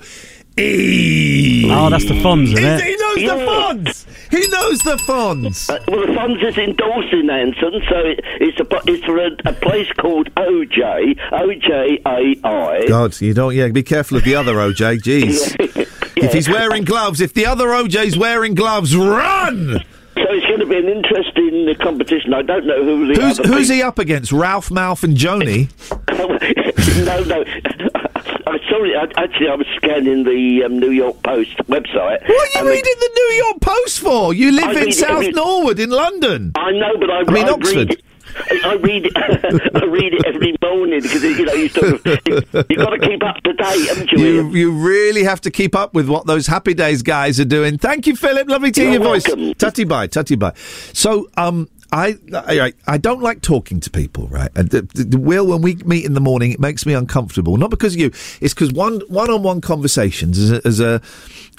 [0.57, 1.67] E.
[1.71, 2.81] Oh, that's the Fonz, isn't He- it?
[2.81, 4.05] He knows the Fonz.
[4.31, 5.69] He knows the Fonz.
[5.69, 9.53] Uh, well, the Fonz is endorsing Anson, so it, it's, a, it's for a, a
[9.53, 12.85] place called OJ, O-J-A-I.
[12.87, 13.53] God, you don't.
[13.55, 14.99] Yeah, be careful of the other OJ.
[15.01, 15.89] Jeez.
[16.15, 19.83] If he's wearing gloves, if the other OJ's wearing gloves, run!
[20.15, 22.33] So it's going to be an interesting uh, competition.
[22.33, 24.31] I don't know who the Who's other who's he up against?
[24.31, 25.67] Ralph, Malph, and Joanie.
[27.03, 27.43] no, no.
[28.47, 28.95] I'm sorry.
[28.95, 32.27] I, actually, I was scanning the um, New York Post website.
[32.27, 34.33] What are you reading the New York Post for?
[34.33, 36.51] You live I in read South every- Norwood in London.
[36.55, 37.89] I know, but I, I mean I Oxford.
[37.89, 39.13] Read it, I read it.
[39.75, 42.99] I read it every morning because you know you sort of you, have got to
[43.07, 44.19] keep up to date, haven't you?
[44.19, 47.77] You, you really have to keep up with what those Happy Days guys are doing.
[47.77, 48.47] Thank you, Philip.
[48.49, 49.27] Lovely to hear your voice.
[49.27, 49.53] welcome.
[49.53, 50.53] Tutty bye, tutty bye.
[50.93, 54.49] So, um, I, I I don't like talking to people, right?
[54.55, 57.55] And the, the, the- Will, when we meet in the morning, it makes me uncomfortable.
[57.57, 58.07] Not because of you,
[58.41, 61.01] it's because one one on one conversations as a, as a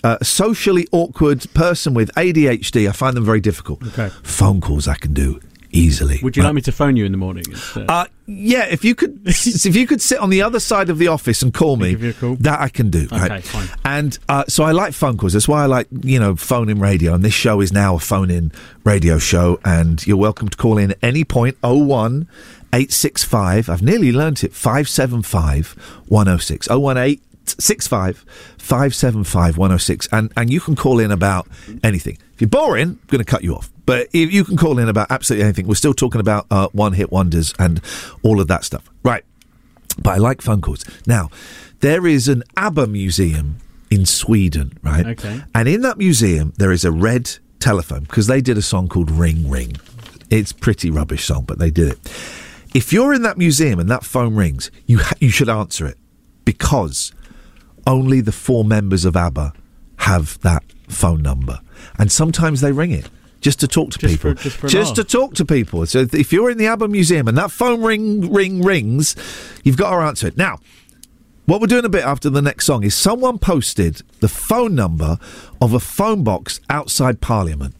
[0.03, 3.83] uh, socially awkward person with ADHD, I find them very difficult.
[3.87, 4.11] Okay.
[4.23, 5.41] Phone calls I can do
[5.75, 6.21] easily.
[6.23, 6.49] Would you right?
[6.49, 7.45] like me to phone you in the morning?
[7.77, 11.09] Uh, yeah, if you could, if you could sit on the other side of the
[11.09, 12.37] office and call me, call.
[12.37, 13.07] that I can do.
[13.07, 13.45] Okay, right?
[13.45, 13.69] fine.
[13.85, 15.33] And uh, so I like phone calls.
[15.33, 17.15] That's why I like you know phone in radio.
[17.15, 18.53] And this show is now a phone in
[18.85, 19.61] radio show.
[19.65, 21.59] And you're welcome to call in at any point.
[21.63, 22.29] Oh one
[22.73, 23.69] eight six five.
[23.69, 24.53] I've nearly learnt it.
[24.55, 25.69] Five seven five
[26.09, 26.69] one zero six.
[26.71, 27.21] Oh one eight.
[27.47, 28.25] 65
[28.57, 31.47] 575 106 and and you can call in about
[31.83, 33.71] anything if you're boring i'm going to cut you off.
[33.87, 36.95] But if you can call in about absolutely anything we're still talking about uh, one
[36.95, 37.81] hit wonders and
[38.23, 38.89] all of that stuff.
[39.03, 39.25] Right.
[40.03, 40.85] But i like phone calls.
[41.07, 41.31] Now
[41.81, 43.59] there is an ABBA museum
[43.91, 45.07] in Sweden right?
[45.07, 45.43] Okay.
[45.55, 47.31] and in that museum there is a red
[47.61, 49.77] telephone because they did a song called ring ring.
[50.31, 51.99] It's pretty rubbish song but they did it.
[52.75, 55.99] If you're in that museum and that phone rings you ha- you should answer it.
[56.45, 57.13] Because
[57.87, 59.53] only the four members of ABBA
[59.99, 61.61] have that phone number,
[61.99, 63.09] and sometimes they ring it
[63.41, 65.85] just to talk to Just people, for- just for just to talk to people.
[65.87, 69.15] So if you're in the ABBA museum and that phone ring ring rings,
[69.65, 70.59] you've got to answer it now.
[71.47, 75.19] What we're doing a bit after the next song is someone posted the phone number
[75.61, 77.75] of a phone box outside Parliament.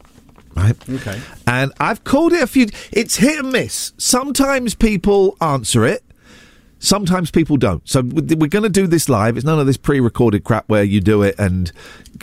[0.55, 0.77] Right.
[0.89, 1.19] Okay.
[1.47, 2.67] And I've called it a few.
[2.93, 3.91] It's hit and miss.
[3.97, 6.04] Sometimes people answer it.
[6.85, 7.81] Sometimes people don't.
[7.89, 9.37] So we- we're going to do this live.
[9.37, 11.71] It's none of this pre-recorded crap where you do it and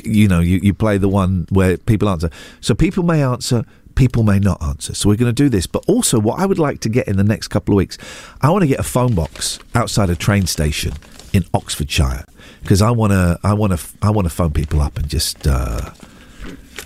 [0.05, 2.31] you know you, you play the one where people answer.
[2.61, 3.65] So people may answer,
[3.97, 4.95] people may not answer.
[4.95, 5.67] So we're going to do this.
[5.67, 7.99] But also, what I would like to get in the next couple of weeks,
[8.41, 10.93] I want to get a phone box outside a train station
[11.33, 12.25] in Oxfordshire
[12.63, 15.47] because I want to I want to I want to phone people up and just.
[15.47, 15.91] Uh,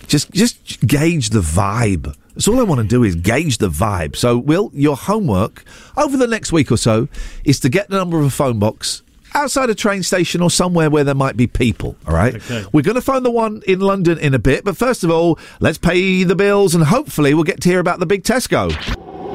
[0.06, 2.14] just just gauge the vibe.
[2.34, 4.14] That's all I want to do is gauge the vibe.
[4.14, 5.64] So, Will, your homework
[5.96, 7.08] over the next week or so
[7.44, 9.02] is to get the number of a phone box
[9.34, 11.96] outside a train station or somewhere where there might be people.
[12.06, 12.34] All right.
[12.34, 12.64] Okay.
[12.72, 15.38] We're going to phone the one in London in a bit, but first of all,
[15.60, 18.72] let's pay the bills and hopefully we'll get to hear about the big Tesco.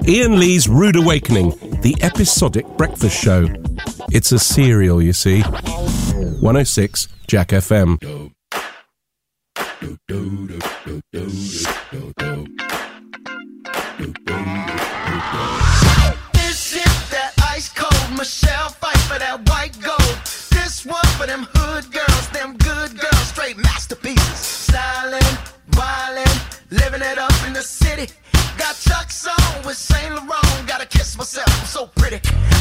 [0.07, 1.51] Iain Lee's Rude Awakening,
[1.81, 3.47] the episodic breakfast show.
[4.11, 5.41] It's a serial, you see.
[5.41, 8.31] 106 Jack FM.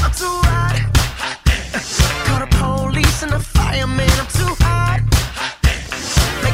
[0.02, 0.76] I'm too hot.
[2.26, 4.10] Call the police and the fireman.
[4.10, 5.19] I'm too hot.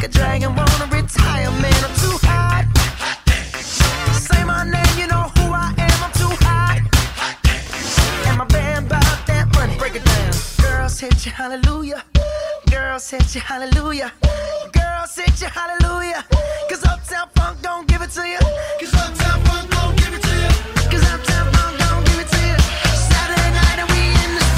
[0.06, 1.74] A dragon wanna retire, man.
[1.84, 2.64] I'm too hot.
[4.12, 5.98] Say my name, you know who I am.
[6.04, 6.78] I'm too hot.
[8.28, 9.76] And my band bought that money.
[9.76, 10.32] Break it down.
[10.62, 12.04] Girls hit you, hallelujah.
[12.70, 14.12] Girls hit you, hallelujah.
[14.70, 16.24] Girls hit you, hallelujah.
[16.70, 18.38] Cause Uptown Funk don't give it to you.
[18.78, 20.52] Cause Uptown Funk don't give it to you.
[20.88, 22.58] Cause Uptown Funk don't give it to you.
[23.10, 24.56] Saturday night and we minute.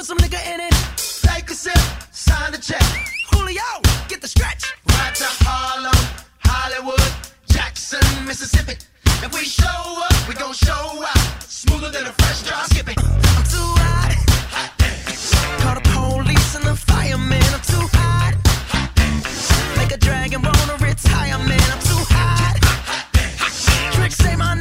[0.00, 0.74] Put some nigga in it.
[0.96, 1.76] Take a sip,
[2.10, 2.82] sign the check.
[3.30, 3.68] Julio,
[4.08, 4.72] get the stretch.
[4.88, 6.00] Right to Harlem,
[6.38, 7.12] Hollywood,
[7.46, 8.76] Jackson, Mississippi.
[9.04, 11.42] If we show up, we gon' show out.
[11.42, 12.64] Smoother than a fresh drop.
[12.70, 12.98] Skip it.
[12.98, 14.14] I'm too hot.
[14.56, 15.34] hot dance.
[15.62, 17.50] Call the police and the fireman.
[17.56, 18.32] I'm too hot.
[18.72, 19.76] hot dance.
[19.76, 21.66] Make a dragon wanna retire, man.
[21.74, 22.56] I'm too hot.
[22.64, 24.59] hot, Tricks say my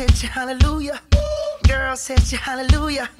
[0.00, 0.98] Hit you, hallelujah.
[1.68, 3.10] Girls hit you, hallelujah.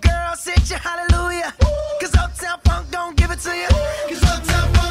[0.00, 1.52] Girls hit you, hallelujah.
[2.00, 3.68] Cause Uptown Funk don't give it to you.
[3.68, 4.81] Cause Uptown Funk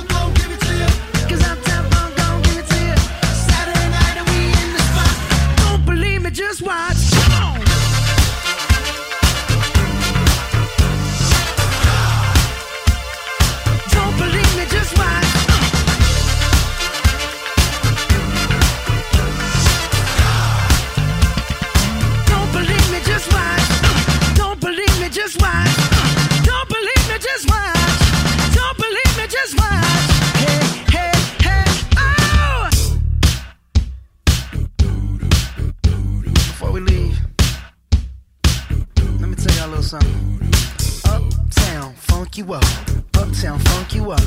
[39.81, 40.39] little something.
[41.05, 42.63] Uptown, funk you up.
[43.15, 44.21] Uptown, funk you up.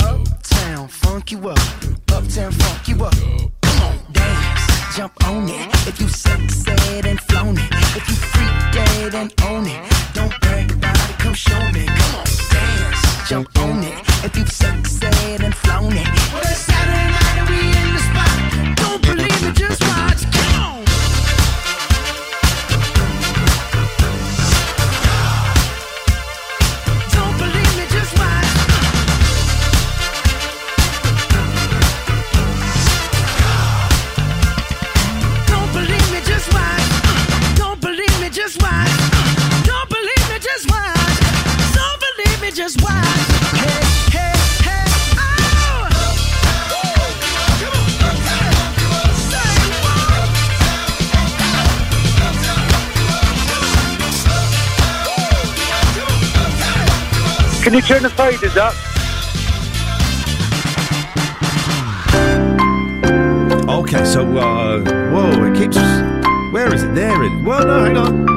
[0.00, 1.58] Uptown, funk you up.
[2.12, 3.14] Uptown, funk you up.
[3.62, 5.86] Come on, dance, jump on it.
[5.86, 7.72] If you sexed and flown it.
[7.96, 10.14] If you freak dead and own it.
[10.14, 10.57] Don't brag
[58.30, 58.74] you turn up?
[63.68, 65.76] Okay, so uh, whoa, it keeps.
[66.52, 66.94] Where is it?
[66.94, 67.44] There it.
[67.44, 68.28] Well, no, hang on.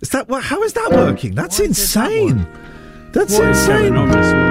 [0.00, 0.44] Is that what?
[0.44, 1.34] How is that working?
[1.34, 2.46] That's insane.
[3.12, 4.47] That's What is insane.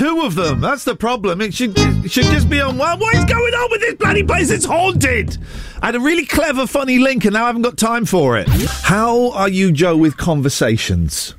[0.00, 0.62] Two of them.
[0.62, 1.42] That's the problem.
[1.42, 2.98] It should it should just be on one.
[2.98, 4.50] What is going on with this bloody place?
[4.50, 5.36] It's haunted.
[5.82, 8.48] I had a really clever, funny link, and now I haven't got time for it.
[8.48, 11.34] How are you, Joe, with conversations?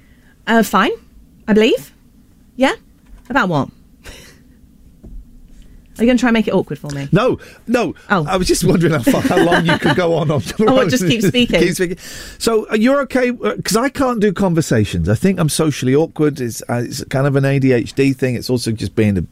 [0.46, 0.92] Uh, fine,
[1.48, 1.92] I believe.
[2.56, 2.76] Yeah?
[3.32, 3.70] About what?
[5.98, 7.10] Are you going to try and make it awkward for me?
[7.12, 7.38] No,
[7.68, 7.94] no.
[8.10, 8.26] Oh.
[8.26, 10.32] I was just wondering how, far, how long you could go on.
[10.32, 11.60] on Oh, what, just keep speaking?
[11.60, 11.98] keep speaking.
[12.40, 15.10] So uh, you're okay because I can't do conversations.
[15.10, 16.40] I think I'm socially awkward.
[16.40, 18.36] It's, uh, it's kind of an ADHD thing.
[18.36, 19.26] It's also just being a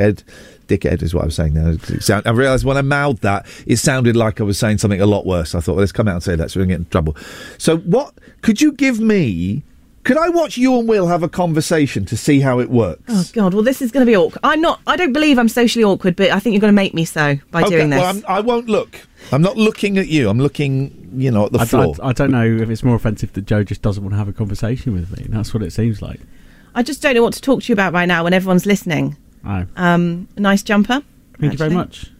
[0.00, 0.22] dickhead.
[0.68, 1.76] Dickhead is what I was saying now.
[1.98, 5.06] Sound- I realised when I mouthed that, it sounded like I was saying something a
[5.06, 5.54] lot worse.
[5.54, 7.16] I thought, well, let's come out and say that so we don't get in trouble.
[7.58, 9.64] So, what could you give me?
[10.02, 13.02] Could I watch you and Will have a conversation to see how it works?
[13.08, 13.52] Oh God!
[13.54, 14.40] Well, this is going to be awkward.
[14.42, 14.80] I'm not.
[14.86, 17.36] I don't believe I'm socially awkward, but I think you're going to make me so
[17.50, 18.00] by okay, doing this.
[18.00, 18.96] well, I'm, I won't look.
[19.30, 20.30] I'm not looking at you.
[20.30, 21.94] I'm looking, you know, at the I, floor.
[22.02, 24.28] I, I don't know if it's more offensive that Joe just doesn't want to have
[24.28, 25.26] a conversation with me.
[25.28, 26.20] That's what it seems like.
[26.74, 29.16] I just don't know what to talk to you about right now when everyone's listening.
[29.44, 31.02] Oh, Um, nice jumper.
[31.38, 32.10] thank you very much.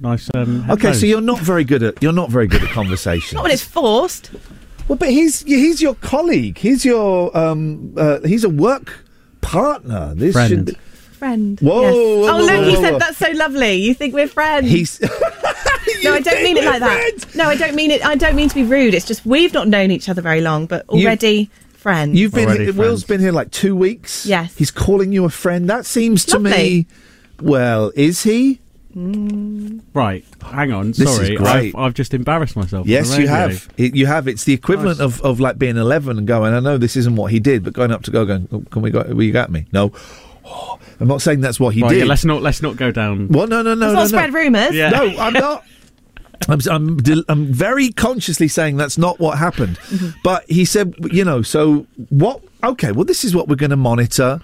[0.00, 0.28] Nice.
[0.34, 3.34] Um, Okay, so you're not very good at you're not very good at conversation.
[3.36, 4.30] Not when it's forced.
[4.88, 6.58] Well, but he's he's your colleague.
[6.58, 9.04] He's your um uh, he's a work
[9.40, 10.14] partner.
[10.14, 10.68] This Friend.
[10.68, 10.78] should
[11.12, 11.58] Friend.
[11.60, 11.92] Whoa, yes.
[11.94, 13.74] whoa, oh, whoa, look, whoa, he whoa, said that's so lovely.
[13.76, 14.68] You think we're friends?
[14.68, 15.00] he's
[16.02, 17.34] no, I don't mean it like that.
[17.34, 18.04] No, I don't mean it.
[18.04, 18.94] I don't mean to be rude.
[18.94, 22.18] It's just we've not known each other very long, but You- already friends.
[22.18, 23.04] You've been Already here, Will's friends.
[23.04, 24.24] been here like two weeks.
[24.26, 24.54] Yes.
[24.56, 25.68] he's calling you a friend.
[25.68, 26.86] That seems to me.
[27.40, 28.60] Well, is he?
[28.94, 30.24] Right.
[30.42, 30.88] Hang on.
[30.88, 31.74] This is Sorry, great.
[31.74, 32.86] I've, I've just embarrassed myself.
[32.86, 33.68] Yes, you have.
[33.76, 34.28] It, you have.
[34.28, 37.30] It's the equivalent of, of like being 11 and going, I know this isn't what
[37.32, 39.50] he did, but going up to go, going, oh, can we go, will you got
[39.50, 39.66] me?
[39.72, 39.92] No.
[40.44, 41.98] Oh, I'm not saying that's what he Right, did.
[42.00, 43.28] yeah, let's not let's not go down.
[43.28, 44.06] well, no, no, no, Let's no, not no.
[44.06, 44.74] spread rumours.
[44.74, 44.90] Yeah.
[44.90, 45.64] No, I'm not.
[46.48, 49.78] I'm, I'm, del- I'm very consciously saying that's not what happened.
[49.78, 50.18] Mm-hmm.
[50.22, 52.42] But he said, you know, so what?
[52.62, 54.40] Okay, well, this is what we're going to monitor.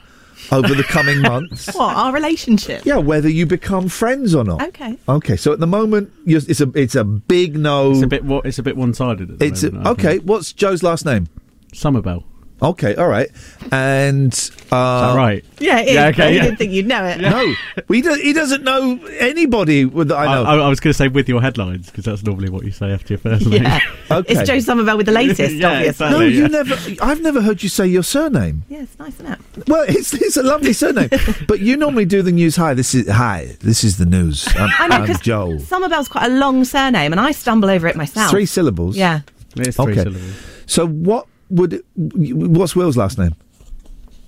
[0.53, 1.73] Over the coming months.
[1.81, 2.85] What our relationship?
[2.85, 4.63] Yeah, whether you become friends or not.
[4.69, 4.99] Okay.
[5.09, 7.93] Okay, so at the moment, you're, it's a it's a big no.
[7.93, 8.25] It's a bit.
[8.25, 9.43] wa- It's a bit one-sided.
[9.43, 10.19] It's moment, I okay.
[10.19, 11.29] What's Joe's last name?
[11.73, 12.25] Somerville.
[12.63, 13.31] Okay, all right.
[13.73, 14.33] And
[14.71, 15.45] uh, right?
[15.59, 16.43] Yeah, it is, Yeah, okay, he yeah.
[16.43, 17.19] didn't think you'd know it.
[17.21, 20.45] No, well, he, does, he doesn't know anybody with that I I, know.
[20.45, 22.93] I, I was going to say with your headlines because that's normally what you say
[22.93, 23.63] after your first name.
[23.63, 23.81] Yeah.
[24.11, 24.35] Okay.
[24.35, 25.89] It's Joe Somerville with the latest, Yeah, obviously.
[26.07, 26.19] exactly.
[26.19, 26.47] no, you yeah.
[26.49, 26.77] never.
[27.01, 28.65] I've never heard you say your surname.
[28.69, 29.69] Yeah, it's nice, isn't it?
[29.69, 31.11] Well, it's it's a lovely surname,
[31.47, 32.57] but you normally do the news.
[32.57, 33.57] Hi, this is hi.
[33.61, 34.49] This is the news.
[34.57, 35.61] I'm, I know, I'm 'cause Joel.
[35.61, 38.33] Somerville's quite a long surname, and I stumble over it myself.
[38.33, 38.97] Three syllables.
[38.97, 39.21] Yeah.
[39.57, 40.03] It's three Okay.
[40.03, 40.35] syllables.
[40.67, 43.35] So what would what's Will's last name?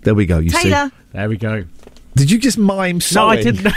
[0.02, 0.38] There we go.
[0.38, 0.88] You Taylor.
[0.88, 0.94] see.
[1.12, 1.64] There we go.
[2.16, 3.22] Did you just mime sewing?
[3.22, 3.30] No.
[3.30, 3.74] I didn't.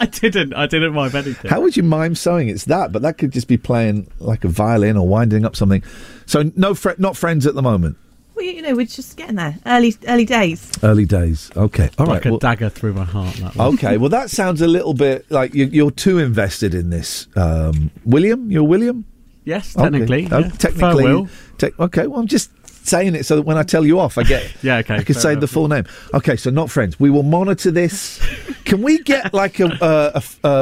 [0.00, 0.54] I didn't.
[0.54, 1.50] I didn't mind anything.
[1.50, 2.48] How would you mime sewing?
[2.48, 5.82] It's that, but that could just be playing like a violin or winding up something.
[6.26, 7.96] So no, fr- not friends at the moment.
[8.34, 9.58] Well, you know, we're just getting there.
[9.66, 10.70] Early, early days.
[10.82, 11.50] Early days.
[11.56, 11.90] Okay.
[11.98, 12.14] All right.
[12.14, 13.34] like a well- dagger through my heart.
[13.36, 13.56] That.
[13.58, 17.26] Okay, well, that sounds a little bit like you, you're too invested in this.
[17.36, 19.04] Um, William, you're William.
[19.44, 19.84] Yes, Okay.
[19.90, 20.28] technically.
[20.30, 21.04] Oh, technically.
[21.04, 21.28] Fair will.
[21.58, 22.50] te- okay, well, I'm just
[22.84, 24.42] saying it so that when I tell you off, I get.
[24.62, 25.40] Yeah, okay, I can say enough.
[25.40, 25.84] the full name.
[26.14, 26.98] Okay, so not friends.
[27.00, 28.20] We will monitor this.
[28.64, 29.68] can we get like a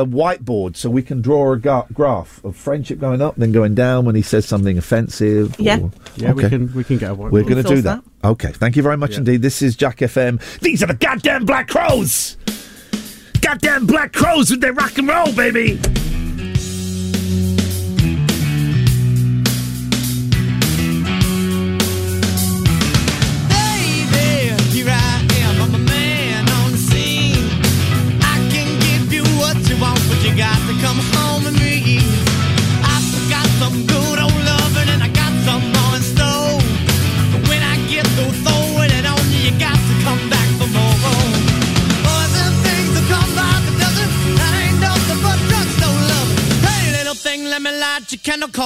[0.07, 4.05] whiteboard so we can draw a ga- graph of friendship going up, then going down
[4.05, 5.55] when he says something offensive?
[5.59, 5.81] Yeah.
[5.81, 7.31] or- Yeah, we can we can get a whiteboard.
[7.33, 8.03] We're going to do source that.
[8.25, 9.43] Okay, thank you very much indeed.
[9.43, 10.41] This is Jack FM.
[10.61, 12.37] These are the goddamn Black Crowes!
[13.41, 15.79] Goddamn Black Crowes with their rock and roll, baby!
[15.79, 15.81] Baby,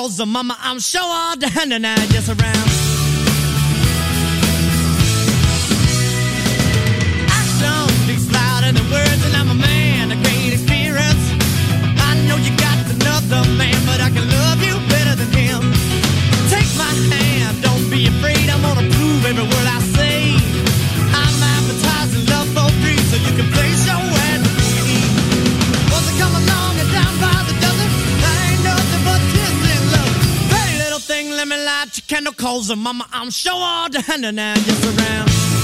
[0.04, 2.93] candle, the mama, I'm sure all the hand and I just around.
[31.94, 35.63] Light your candle, cause the mama, I'm sure all the hand and just around.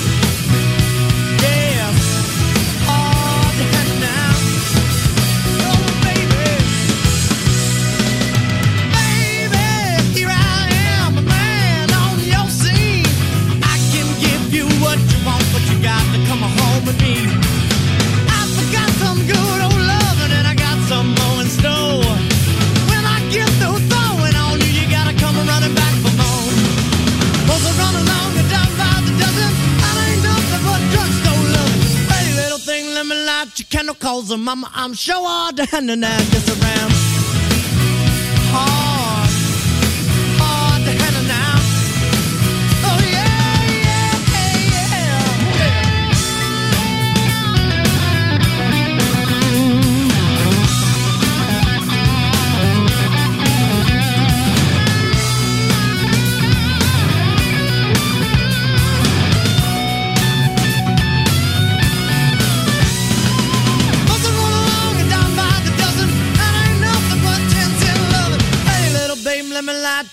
[33.61, 37.20] Light your candle, cause mama, I'm sure all hand and I just around.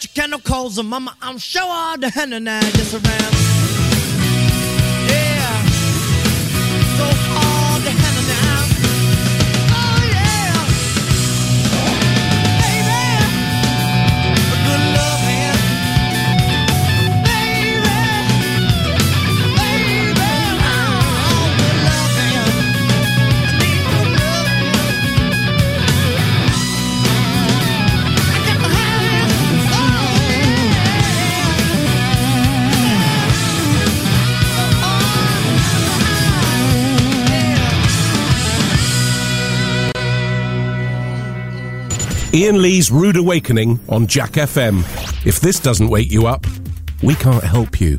[0.04, 3.47] Your candle, cause the mama, I'm sure all the hand and I just around.
[42.38, 44.82] Iain Lee's Rude Awakening on Jack FM.
[45.26, 46.46] If this doesn't wake you up,
[47.02, 47.98] we can't help you.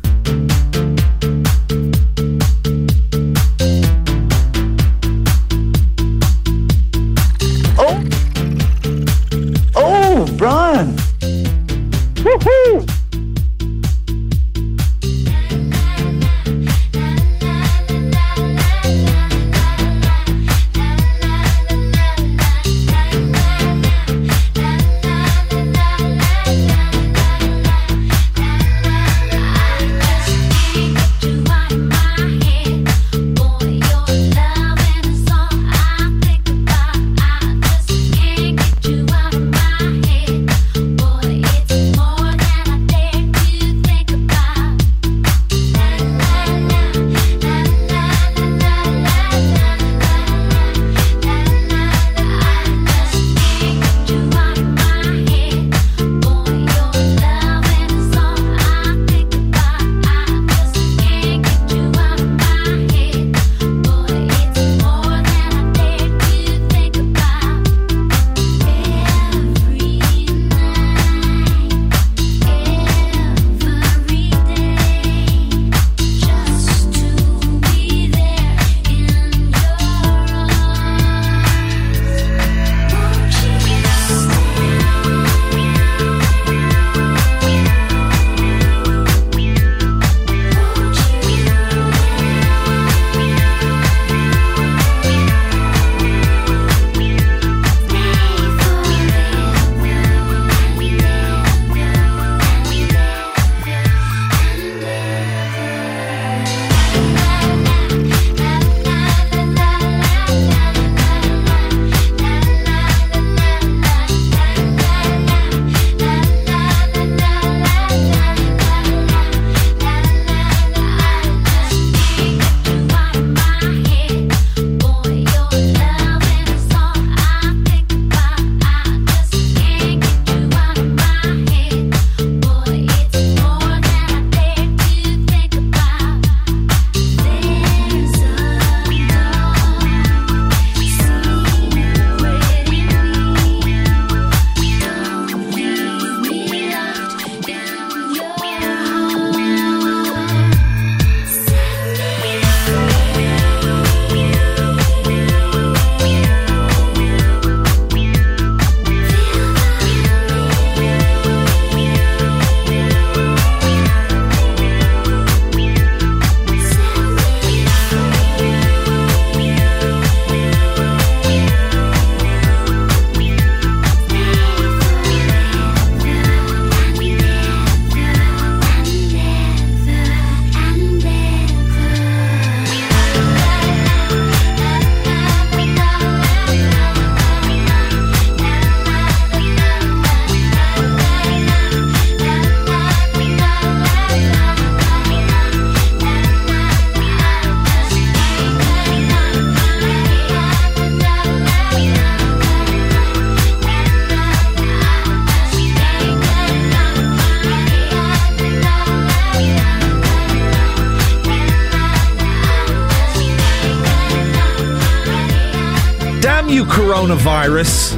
[216.99, 217.95] Coronavirus!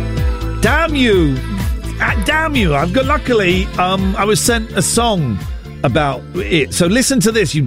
[0.61, 1.35] Damn you!
[1.99, 2.75] Ah, damn you!
[2.75, 3.65] I've got luckily.
[3.79, 5.39] Um, I was sent a song
[5.83, 6.71] about it.
[6.71, 7.63] So listen to this, you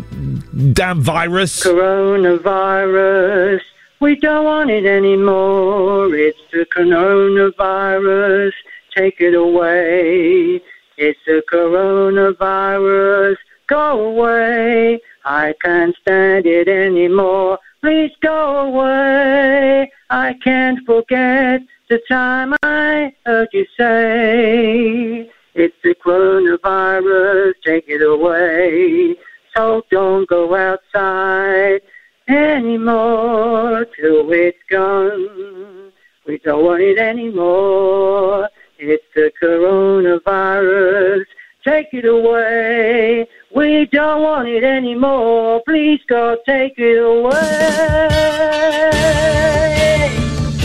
[0.75, 1.61] damn virus.
[1.65, 3.63] Coronavirus,
[4.01, 6.15] we don't want it anymore.
[6.15, 8.53] It's the coronavirus,
[8.97, 10.63] take it away.
[10.99, 15.01] It's the coronavirus, go away.
[15.25, 17.59] I can't stand it anymore.
[17.81, 19.91] Please go away.
[20.15, 21.61] I can't forget
[21.91, 25.29] the time I heard you say.
[25.55, 29.17] It's the coronavirus, take it away.
[29.57, 31.81] So don't go outside
[32.29, 35.91] anymore till it's gone.
[36.29, 38.49] We don't want it anymore.
[38.79, 41.25] It's the coronavirus,
[41.65, 43.27] take it away.
[43.53, 45.61] We don't want it anymore.
[45.67, 48.55] Please God, take it away.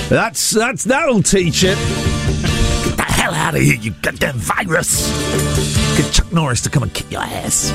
[0.09, 1.77] That's that's that'll teach it.
[1.77, 5.07] Get the hell out of here, you goddamn virus!
[5.97, 7.71] Get Chuck Norris to come and kick your ass.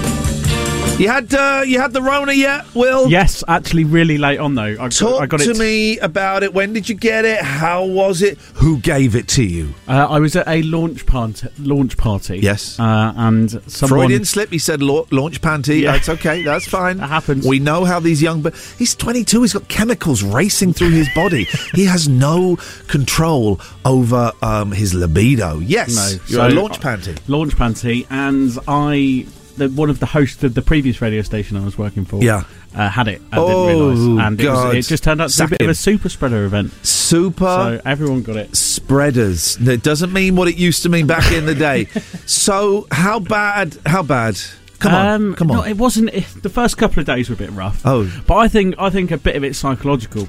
[0.96, 3.10] You had uh, you had the Rona yet, Will?
[3.10, 4.76] Yes, actually, really late on though.
[4.78, 5.58] I, Talk I got to it.
[5.58, 6.54] me about it.
[6.54, 7.40] When did you get it?
[7.42, 8.38] How was it?
[8.54, 9.74] Who gave it to you?
[9.88, 11.48] Uh, I was at a launch party.
[11.58, 12.38] Launch party.
[12.38, 12.78] Yes.
[12.78, 14.02] Uh, and someone.
[14.02, 14.50] Freudian slip.
[14.50, 15.80] He said la- launch panty.
[15.80, 15.92] Yeah.
[15.92, 16.42] That's okay.
[16.44, 16.98] That's fine.
[16.98, 17.44] That happens.
[17.44, 18.40] We know how these young.
[18.40, 19.42] But he's 22.
[19.42, 21.44] He's got chemicals racing through his body.
[21.74, 22.54] he has no
[22.86, 25.58] control over um, his libido.
[25.58, 25.96] Yes.
[25.96, 27.18] No, You're a so- launch panty.
[27.26, 29.26] launch panty, and I,
[29.56, 32.42] the, one of the hosts of the previous radio station I was working for, Yeah.
[32.74, 33.22] uh, had it.
[33.32, 35.60] I Oh, didn't realise, and it, was, it just turned out to be a bit
[35.62, 35.66] him.
[35.66, 36.72] of a super spreader event.
[36.84, 37.44] Super.
[37.44, 38.54] So everyone got it.
[38.56, 39.56] spreaders.
[39.66, 41.84] It doesn't mean what it used to mean back in the day.
[42.26, 43.76] so how bad?
[43.86, 44.38] How bad?
[44.80, 45.56] Come on, Um, come on.
[45.58, 46.10] No, it wasn't.
[46.42, 47.80] The first couple of days were a bit rough.
[47.86, 48.10] Oh.
[48.26, 50.28] but I think I think a bit of it's psychological.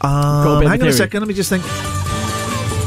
[0.00, 1.20] A Um, of hang on a second.
[1.20, 1.62] Let me just think.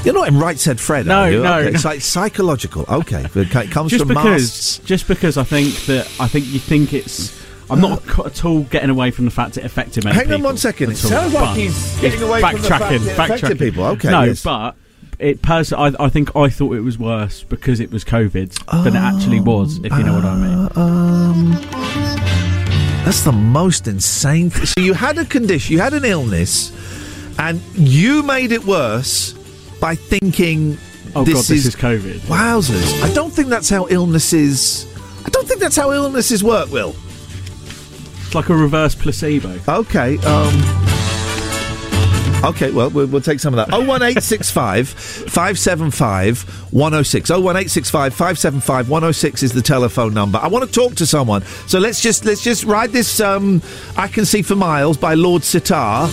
[0.06, 1.44] You're not in right said Fred, No, are you?
[1.44, 1.76] no, Okay, no.
[1.76, 2.86] It's like psychological.
[2.88, 4.78] Okay, it comes just from because, masts.
[4.80, 7.38] just because I think that I think you think it's.
[7.70, 10.42] I'm not co- at all getting away from the fact it affected many Hang on
[10.42, 10.92] one second.
[10.94, 13.60] It sounds like he's getting away from the backtracking, fact it affected backtracking.
[13.60, 13.86] people.
[13.86, 14.42] Okay, no, yes.
[14.42, 14.76] but
[15.20, 18.96] it pers- I, I think I thought it was worse because it was COVID than
[18.96, 19.78] it actually was.
[19.84, 20.70] If you know what I mean.
[20.76, 21.52] Um,
[23.06, 24.50] that's the most insane.
[24.50, 26.72] Th- so you had a condition, you had an illness,
[27.38, 29.36] and you made it worse
[29.80, 30.78] by thinking,
[31.16, 32.20] Oh this god, this is COVID.
[32.22, 33.02] Wowzers!
[33.02, 34.86] I don't think that's how illnesses.
[35.26, 36.70] I don't think that's how illnesses work.
[36.72, 36.96] Will.
[38.26, 39.60] It's like a reverse placebo.
[39.68, 40.18] Okay.
[40.20, 40.86] Um.
[42.42, 43.70] Okay, well, we'll, we'll take some of that.
[43.76, 47.30] 01865 575 106.
[47.32, 50.38] 01865 575 106 is the telephone number.
[50.38, 51.42] I want to talk to someone.
[51.68, 53.62] So let's just let's just ride this um
[53.98, 56.08] I Can See for Miles by Lord Sitar.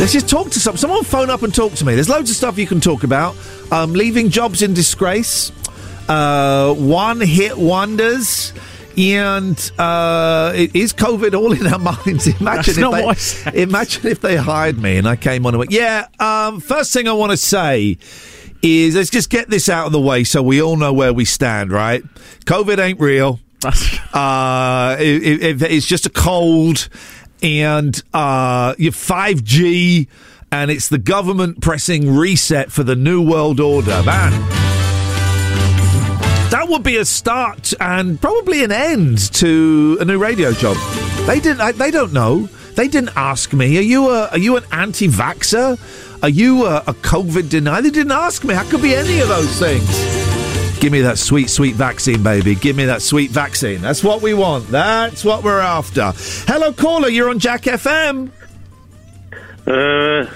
[0.00, 1.94] Let's just talk to some someone phone up and talk to me.
[1.94, 3.34] There's loads of stuff you can talk about.
[3.72, 5.50] Um leaving jobs in disgrace.
[6.08, 8.52] Uh one hit wonders.
[8.96, 12.28] And uh, it is COVID all in our minds?
[12.40, 13.54] Imagine if they, what I said.
[13.56, 17.08] Imagine if they hired me and I came on and went, yeah, um, first thing
[17.08, 17.98] I want to say
[18.62, 21.24] is let's just get this out of the way so we all know where we
[21.24, 22.04] stand, right?
[22.44, 23.40] COVID ain't real.
[24.12, 26.88] Uh, it, it- it's just a cold
[27.44, 30.08] and uh, you're 5G
[30.50, 34.02] and it's the government pressing reset for the new world order.
[34.02, 34.32] Man.
[36.50, 40.76] That would be a start and probably an end to a new radio job.
[41.26, 41.76] They didn't.
[41.76, 42.46] They don't know.
[42.76, 43.76] They didn't ask me.
[43.78, 44.28] Are you a?
[44.28, 46.22] Are you an anti-vaxer?
[46.22, 47.82] Are you a, a COVID denier?
[47.82, 48.54] They didn't ask me.
[48.54, 50.33] I could be any of those things.
[50.84, 52.54] Give me that sweet, sweet vaccine, baby.
[52.54, 53.80] Give me that sweet vaccine.
[53.80, 54.68] That's what we want.
[54.68, 56.12] That's what we're after.
[56.46, 57.08] Hello, caller.
[57.08, 58.30] You're on Jack FM.
[59.66, 60.30] Uh,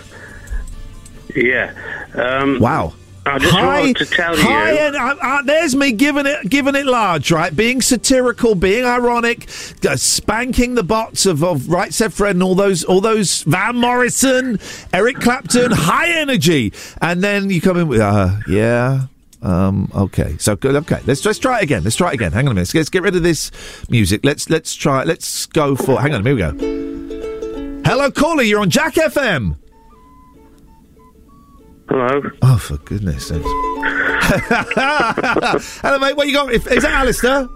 [1.36, 1.74] yeah.
[2.14, 2.94] Um, Wow.
[3.26, 4.78] I just wanted to tell hi, you.
[4.78, 7.54] and uh, uh, there's me giving it, giving it large, right?
[7.54, 9.50] Being satirical, being ironic,
[9.86, 13.76] uh, spanking the bots of, of Right Said Fred and all those, all those Van
[13.76, 14.58] Morrison,
[14.94, 16.72] Eric Clapton, high energy,
[17.02, 19.08] and then you come in with, uh, yeah.
[19.40, 20.74] Um, okay, so good.
[20.74, 21.84] Okay, let's let's try it again.
[21.84, 22.32] Let's try it again.
[22.32, 22.62] Hang on a minute.
[22.62, 23.50] Let's, let's get rid of this
[23.88, 24.24] music.
[24.24, 25.04] Let's let's try.
[25.04, 26.00] Let's go for.
[26.00, 26.24] Hang on.
[26.24, 27.82] Here we go.
[27.84, 28.42] Hello, caller.
[28.42, 29.56] You're on Jack FM.
[31.88, 32.22] Hello.
[32.42, 33.44] Oh, for goodness sakes.
[35.80, 36.16] Hello, mate.
[36.16, 36.52] What you got?
[36.52, 37.48] Is that Alistair?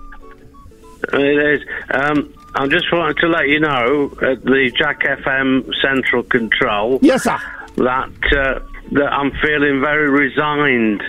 [1.12, 1.68] It is.
[1.90, 6.98] Um, I just wanted to let you know at the Jack FM Central Control.
[7.02, 7.38] Yes, sir.
[7.76, 8.60] That uh,
[8.92, 11.02] that I'm feeling very resigned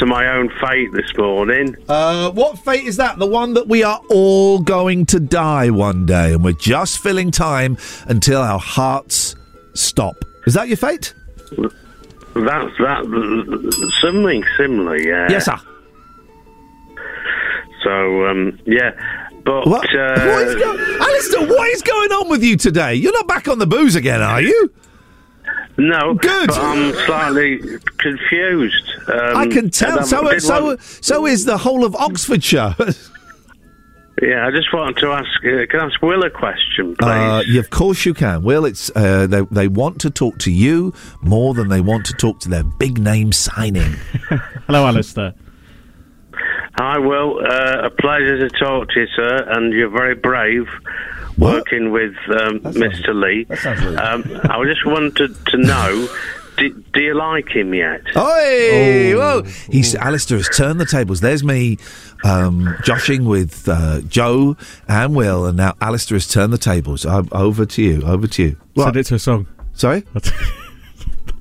[0.00, 1.76] to my own fate this morning.
[1.86, 3.18] Uh, what fate is that?
[3.18, 7.30] The one that we are all going to die one day, and we're just filling
[7.30, 9.36] time until our hearts
[9.74, 10.24] stop.
[10.46, 11.14] Is that your fate?
[11.50, 13.90] That's that.
[14.00, 15.28] Something similar, yeah.
[15.30, 15.60] Yes, sir.
[17.84, 18.92] So, um, yeah.
[19.44, 19.66] But.
[19.66, 19.94] What?
[19.94, 22.94] Uh, what go- Alistair, what is going on with you today?
[22.94, 24.72] You're not back on the booze again, are you?
[25.80, 26.48] No, Good.
[26.48, 27.58] But I'm slightly
[27.96, 28.90] confused.
[29.08, 30.02] Um, I can tell.
[30.04, 32.74] So, did so, want- so is the whole of Oxfordshire.
[34.22, 35.28] yeah, I just wanted to ask.
[35.42, 37.06] Uh, can I ask Will a question, please?
[37.06, 38.42] Uh, yeah, of course you can.
[38.42, 40.92] Will, it's uh, they they want to talk to you
[41.22, 43.94] more than they want to talk to their big name signing.
[44.66, 45.34] Hello, Alistair.
[46.74, 47.38] Hi, Will.
[47.44, 50.68] Uh, a pleasure to talk to you, sir, and you're very brave
[51.36, 53.14] working with um, Mr.
[53.14, 53.46] Lee.
[53.96, 56.08] Um, I just wanted to know.
[56.56, 58.02] Do, do you like him yet?
[58.16, 59.14] Oi!
[59.16, 59.42] Whoa!
[59.70, 61.20] He's Alistair has turned the tables.
[61.20, 61.78] There's me,
[62.22, 64.56] um, joshing with uh, Joe
[64.86, 67.06] and Will, and now Alistair has turned the tables.
[67.06, 68.02] Uh, over to you.
[68.02, 68.56] Over to you.
[68.74, 68.84] What?
[68.84, 69.46] Send it to a song.
[69.72, 70.04] Sorry.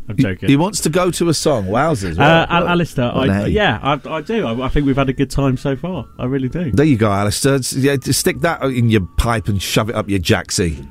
[0.10, 0.49] I'm joking.
[0.49, 1.65] He wants to go to a song.
[1.68, 2.18] Wowzers!
[2.18, 4.48] Uh, Al- Alistair, I, yeah, I, I do.
[4.48, 6.07] I, I think we've had a good time so far.
[6.18, 6.72] I really do.
[6.72, 7.60] There you go, Alistair.
[7.73, 10.84] Yeah, just stick that in your pipe and shove it up your jacksy.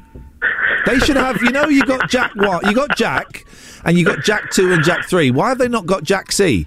[0.87, 2.65] They should have, you know, you got Jack what?
[2.65, 3.45] You got Jack,
[3.85, 5.31] and you got Jack two and Jack three.
[5.31, 6.67] Why have they not got Jack C?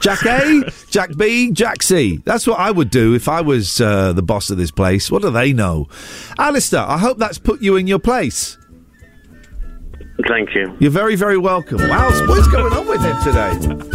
[0.00, 2.20] Jack A, Jack B, Jack C.
[2.24, 5.10] That's what I would do if I was uh, the boss of this place.
[5.10, 5.88] What do they know?
[6.38, 8.58] Alistair, I hope that's put you in your place.
[10.26, 10.74] Thank you.
[10.80, 11.78] You're very, very welcome.
[11.78, 13.94] Wow, what's going on with him today?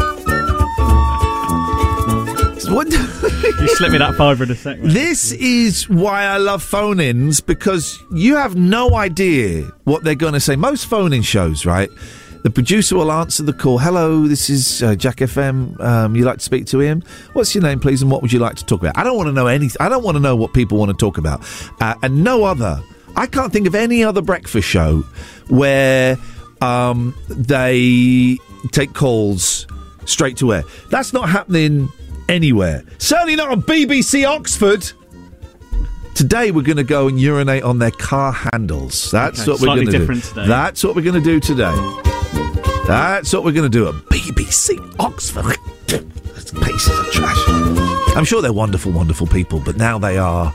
[2.74, 2.92] What?
[2.92, 4.80] you slipped me that fiver in a sec.
[4.80, 4.94] mate.
[4.94, 10.34] This is why I love phone ins because you have no idea what they're going
[10.34, 10.56] to say.
[10.56, 11.90] Most phone in shows, right?
[12.44, 13.80] The producer will answer the call.
[13.80, 15.80] Hello, this is uh, Jack FM.
[15.82, 17.04] Um, you like to speak to him?
[17.34, 18.98] What's your name, please, and what would you like to talk about?
[18.98, 19.78] I don't want to know anything.
[19.80, 21.42] I don't want to know what people want to talk about.
[21.82, 22.82] Uh, and no other.
[23.16, 25.02] I can't think of any other breakfast show
[25.50, 26.18] where
[26.62, 28.38] um, they
[28.72, 29.68] take calls
[30.06, 30.64] straight to air.
[30.90, 31.90] That's not happening
[32.28, 32.84] anywhere.
[32.98, 34.90] Certainly not on BBC Oxford.
[36.16, 39.10] Today we're going to go and urinate on their car handles.
[39.12, 40.20] That's Okay, what we're going to do.
[40.22, 40.48] today.
[40.48, 41.74] That's what we're going to do today.
[42.88, 45.56] That's what we're going to do at BBC Oxford.
[46.64, 47.38] Pieces of trash.
[48.18, 50.52] I'm sure they're wonderful, wonderful people, but now they are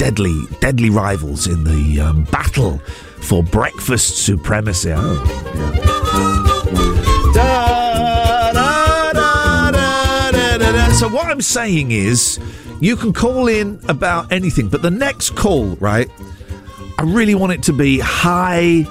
[0.00, 2.78] deadly, deadly rivals in the um, battle
[3.20, 4.94] for breakfast supremacy.
[4.96, 5.22] Oh,
[7.34, 10.88] da, da, da, da.
[10.92, 12.40] So what I'm saying is,
[12.80, 16.08] you can call in about anything, but the next call, right?
[16.96, 18.86] I really want it to be high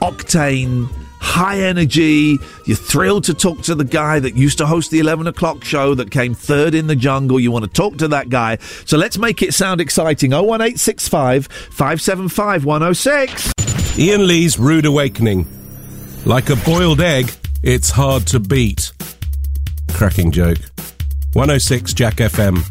[0.00, 0.88] octane,
[1.22, 2.38] high energy.
[2.66, 5.94] You're thrilled to talk to the guy that used to host the 11 o'clock show
[5.94, 7.40] that came third in the jungle.
[7.40, 8.58] You want to talk to that guy.
[8.84, 10.32] So let's make it sound exciting.
[10.32, 13.52] 01865 575 106.
[13.98, 15.46] Iain Lee's Rude Awakening.
[16.26, 17.32] Like a boiled egg,
[17.62, 18.92] it's hard to beat.
[19.92, 20.58] Cracking joke.
[21.34, 22.62] 106 Jack FM.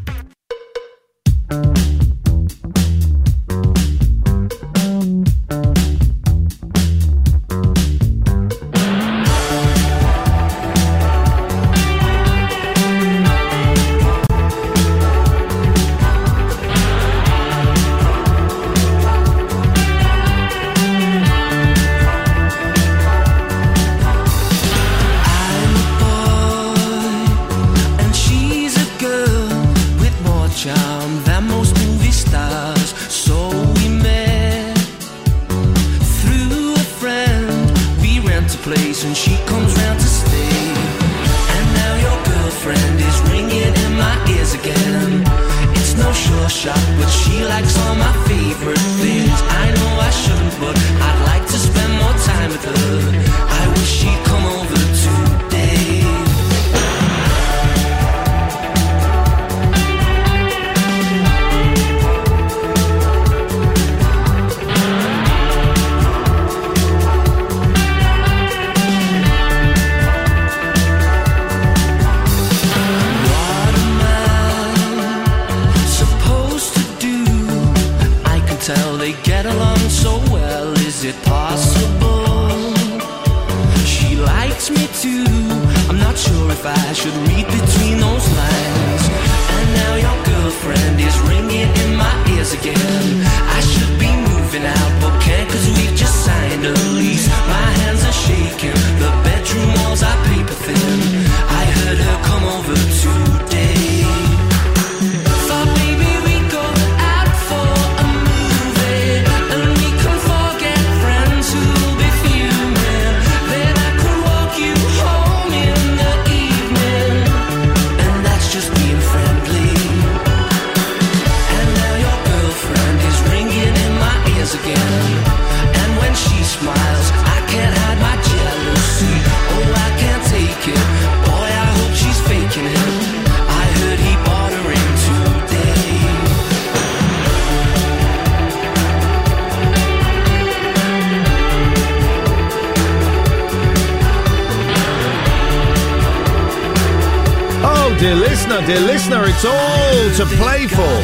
[149.44, 151.00] It's all to play for.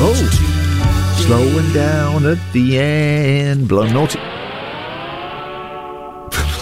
[0.00, 0.14] Oh,
[1.26, 3.68] slowing down at the end.
[3.68, 4.18] Blow naughty.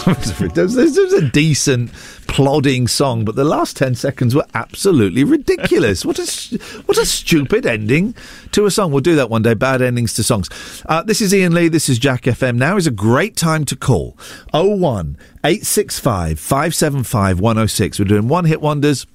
[0.05, 1.93] This was a decent,
[2.27, 6.05] plodding song, but the last ten seconds were absolutely ridiculous.
[6.05, 8.15] what a what a stupid ending
[8.51, 8.91] to a song.
[8.91, 9.55] We'll do that one day.
[9.55, 10.51] Bad endings to songs.
[10.85, 11.69] Uh, this is Iain Lee.
[11.69, 12.57] This is Jack FM.
[12.57, 14.19] Now is a great time to call.
[14.53, 17.99] 01 865 575 106.
[18.01, 19.07] We're doing one hit wonders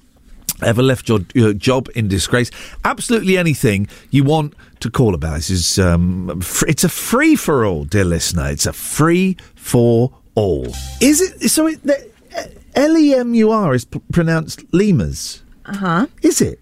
[0.62, 2.50] ever left your, your job in disgrace
[2.84, 7.64] absolutely anything you want to call about this is um, fr- it's a free for
[7.64, 10.66] all dear listener it's a free for all
[11.00, 11.96] is it so it, the,
[12.36, 12.42] uh,
[12.74, 16.06] l-e-m-u-r is p- pronounced lemurs Uh huh.
[16.22, 16.58] is it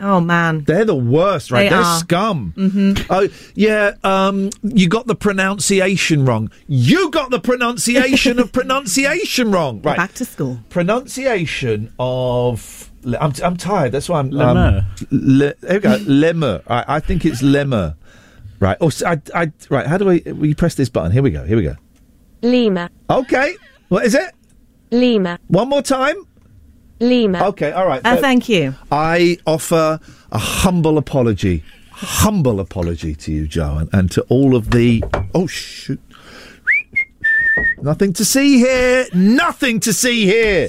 [0.00, 0.64] Oh, man.
[0.64, 1.62] They're the worst, right?
[1.64, 1.98] They They're are.
[1.98, 2.52] scum.
[2.56, 3.06] Mhm.
[3.10, 6.50] Oh, yeah, um, you got the pronunciation wrong.
[6.66, 9.80] You got the pronunciation of pronunciation wrong.
[9.82, 9.96] Right.
[9.96, 10.60] Back to school.
[10.70, 12.90] Pronunciation of.
[13.20, 13.92] I'm, I'm tired.
[13.92, 14.30] That's why I'm.
[14.30, 14.84] Lemur.
[15.00, 15.96] Um, le, there we go.
[16.06, 16.62] lemur.
[16.66, 17.94] I, I think it's lemur.
[18.58, 18.76] Right.
[18.80, 19.86] Oh, so I, I, right.
[19.86, 20.22] How do I.
[20.32, 21.12] We press this button.
[21.12, 21.44] Here we go.
[21.44, 21.76] Here we go.
[22.42, 22.90] Lima.
[23.08, 23.54] Okay.
[23.88, 24.34] What is it?
[24.90, 25.38] Lima.
[25.48, 26.25] One more time.
[27.00, 27.44] Lima.
[27.48, 27.72] Okay.
[27.72, 28.00] All right.
[28.04, 28.74] Uh, thank you.
[28.90, 30.00] I offer
[30.32, 35.02] a humble apology, humble apology to you, Joe, and, and to all of the.
[35.34, 36.00] Oh shoot!
[37.82, 39.06] Nothing to see here.
[39.14, 40.68] Nothing to see here.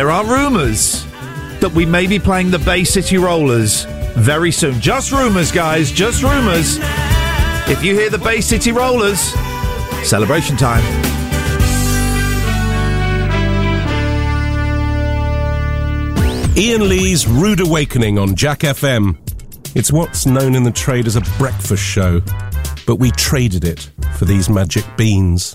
[0.00, 1.04] There are rumours
[1.60, 3.84] that we may be playing the Bay City Rollers
[4.16, 4.80] very soon.
[4.80, 6.78] Just rumours, guys, just rumours.
[7.68, 9.20] If you hear the Bay City Rollers,
[10.02, 10.82] celebration time.
[16.56, 19.18] Iain Lee's Rude Awakening on Jack FM.
[19.76, 22.22] It's what's known in the trade as a breakfast show,
[22.86, 25.52] but we traded it for these magic beans.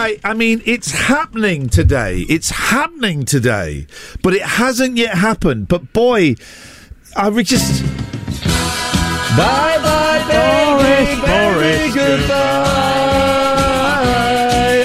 [0.00, 0.20] Right.
[0.24, 2.20] I mean, it's happening today.
[2.28, 3.86] It's happening today,
[4.22, 5.68] but it hasn't yet happened.
[5.68, 6.36] But boy,
[7.16, 7.82] I just
[9.36, 12.36] bye bye, baby, baby, goodbye.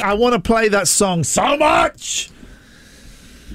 [0.03, 2.29] I want to play that song so much.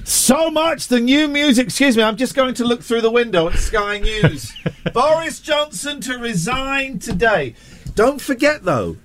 [0.03, 1.67] So much the new music.
[1.67, 4.51] Excuse me, I'm just going to look through the window at Sky News.
[4.93, 7.55] Boris Johnson to resign today.
[7.93, 8.97] Don't forget though,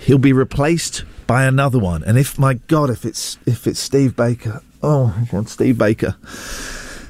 [0.00, 2.02] he'll be replaced by another one.
[2.04, 6.16] And if my God, if it's if it's Steve Baker, oh God, Steve Baker.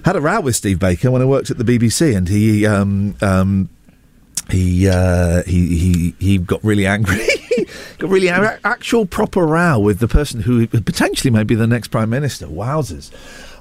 [0.05, 3.17] Had a row with Steve Baker when I worked at the BBC, and he um
[3.21, 3.69] um
[4.51, 7.27] he uh, he he he got really angry.
[7.99, 12.11] got really actual proper row with the person who potentially may be the next prime
[12.11, 12.47] minister.
[12.47, 13.11] Wowzers!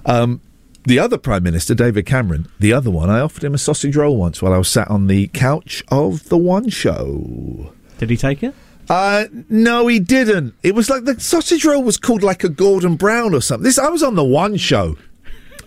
[0.05, 0.41] Um,
[0.83, 4.17] the other prime minister, David Cameron, the other one, I offered him a sausage roll
[4.17, 7.73] once while I was sat on the couch of the One Show.
[7.97, 8.53] Did he take it?
[8.89, 10.53] Uh, no, he didn't.
[10.63, 13.63] It was like the sausage roll was called like a Gordon Brown or something.
[13.63, 14.97] This I was on the One Show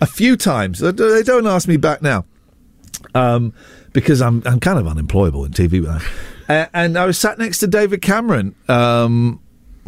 [0.01, 0.79] a few times.
[0.79, 2.25] They don't ask me back now,
[3.13, 3.53] um,
[3.91, 5.85] because I'm I'm kind of unemployable in TV.
[6.47, 9.39] Uh, and I was sat next to David Cameron um,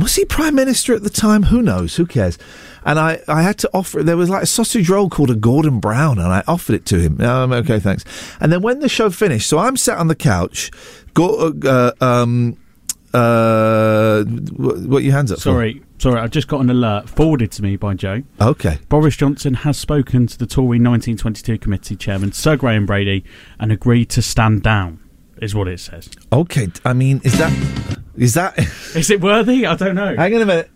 [0.01, 1.43] was he prime minister at the time?
[1.43, 1.95] Who knows?
[1.95, 2.37] Who cares?
[2.83, 4.01] And I, I had to offer.
[4.01, 6.99] There was like a sausage roll called a Gordon Brown, and I offered it to
[6.99, 7.21] him.
[7.21, 8.03] I'm okay, thanks.
[8.39, 10.71] And then when the show finished, so I'm sat on the couch.
[11.13, 12.57] Go, uh, um,
[13.13, 15.37] uh, what, what your hands up?
[15.37, 15.43] for?
[15.43, 18.23] Sorry, sorry, I've just got an alert forwarded to me by Joe.
[18.39, 18.79] Okay.
[18.89, 23.23] Boris Johnson has spoken to the Tory 1922 committee chairman Sir Graham Brady
[23.59, 24.99] and agreed to stand down.
[25.41, 26.07] Is what it says.
[26.31, 27.51] Okay, I mean, is that
[28.15, 28.57] is that
[28.95, 29.65] is it worthy?
[29.65, 30.15] I don't know.
[30.15, 30.69] Hang on a minute.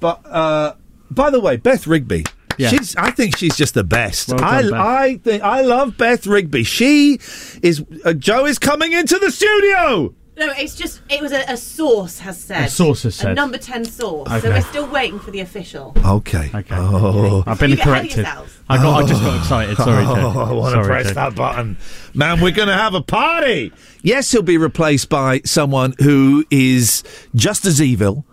[0.00, 0.74] But uh,
[1.10, 2.24] by the way, Beth Rigby.
[2.58, 2.68] Yeah.
[2.68, 4.28] She's, I think she's just the best.
[4.28, 5.04] Well done, I.
[5.04, 6.64] I think I love Beth Rigby.
[6.64, 7.18] She
[7.62, 7.84] is.
[8.04, 10.14] Uh, Joe is coming into the studio.
[10.34, 12.64] No, it's just it was a, a source has said.
[12.64, 13.36] A source has A said.
[13.36, 14.30] number ten source.
[14.30, 14.40] Okay.
[14.40, 15.92] So we're still waiting for the official.
[16.04, 16.50] Okay.
[16.54, 16.74] Okay.
[16.74, 18.26] Oh, I've been You get ahead of corrected.
[18.68, 19.02] I got.
[19.04, 19.76] I just got excited.
[19.76, 20.32] Sorry, Joe.
[20.34, 21.14] Oh, I want to press Joe.
[21.14, 21.76] that button.
[22.14, 23.72] Man, we're going to have a party.
[24.02, 27.02] Yes, he'll be replaced by someone who is
[27.34, 28.24] just as evil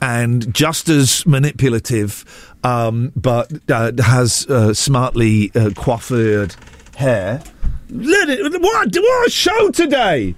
[0.00, 6.56] and just as manipulative, um, but uh, has uh, smartly uh, coiffured
[6.96, 7.42] hair.
[7.90, 10.34] Let it, what, what a show today!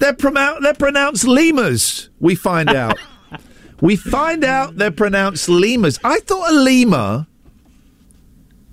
[0.00, 2.98] They're, pronoun- they're pronounced lemurs, we find out.
[3.80, 5.98] we find out they're pronounced lemurs.
[6.02, 7.26] I thought a lemur.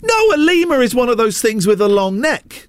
[0.02, 2.68] No, a lemur is one of those things with a long neck.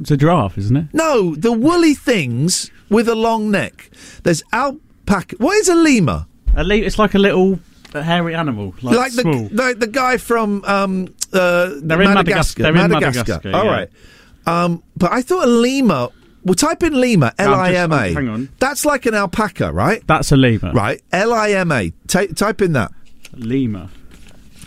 [0.00, 0.86] It's a giraffe, isn't it?
[0.92, 3.90] No, the woolly things with a long neck.
[4.22, 5.36] There's alpaca.
[5.38, 6.26] What is a lemur?
[6.56, 7.58] A le- it's like a little
[7.92, 9.48] hairy animal, like, Like, the, small.
[9.52, 12.62] like the guy from um, uh, They're in Madagascar.
[12.62, 13.70] They're in Madagascar, All yeah.
[13.70, 13.90] right.
[14.46, 16.08] Um, but I thought a lemur.
[16.48, 17.96] Well, type in Lima, L I'm I just- M A.
[18.10, 18.48] Oh, hang on.
[18.58, 20.02] That's like an alpaca, right?
[20.06, 20.72] That's a Lima.
[20.72, 21.00] Right.
[21.12, 21.92] L I M A.
[22.08, 22.90] Type in that.
[23.34, 23.90] Lima.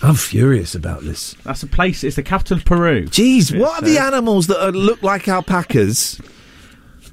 [0.03, 1.35] I'm furious about this.
[1.43, 2.03] That's a place.
[2.03, 3.05] It's the capital of Peru.
[3.05, 6.19] Jeez, It what are the animals that are, look like alpacas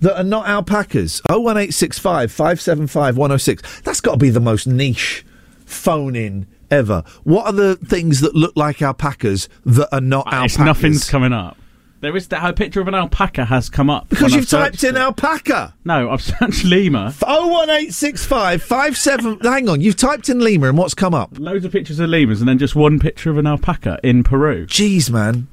[0.01, 1.21] that are not alpacas?
[1.29, 3.81] 01865 575 106.
[3.83, 5.25] That's got to be the most niche
[5.67, 7.03] phone in ever.
[7.25, 10.53] What are the things that look like alpacas that are not alpacas?
[10.55, 11.59] It's nothing's coming up.
[12.01, 14.95] There is that a picture of an alpaca has come up Because you've typed in
[14.97, 15.01] it.
[15.01, 15.75] alpaca.
[15.85, 17.13] No, I've searched lemur.
[17.21, 19.41] 01865 57.
[19.41, 21.31] Hang on, you've typed in lemur and what's come up?
[21.39, 24.67] Loads of pictures of lemurs and then just one picture of an alpaca in Peru.
[24.67, 25.49] Jeez, man.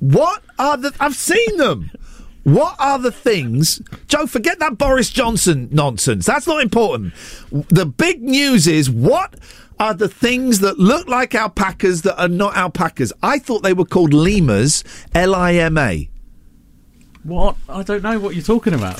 [0.00, 0.92] What are the.
[1.00, 1.90] I've seen them.
[2.44, 3.82] What are the things.
[4.06, 6.24] Joe, forget that Boris Johnson nonsense.
[6.24, 7.12] That's not important.
[7.50, 9.34] The big news is what
[9.80, 13.12] are the things that look like alpacas that are not alpacas?
[13.22, 14.84] I thought they were called lemurs,
[15.14, 16.08] L I M A.
[17.24, 17.56] What?
[17.68, 18.96] I don't know what you're talking about.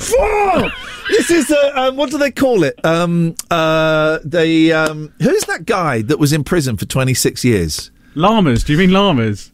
[1.09, 2.83] This is uh, um, what do they call it?
[2.85, 7.91] Um, uh, the um, who's that guy that was in prison for 26 years?
[8.15, 8.63] Llamas?
[8.63, 9.51] Do you mean llamas?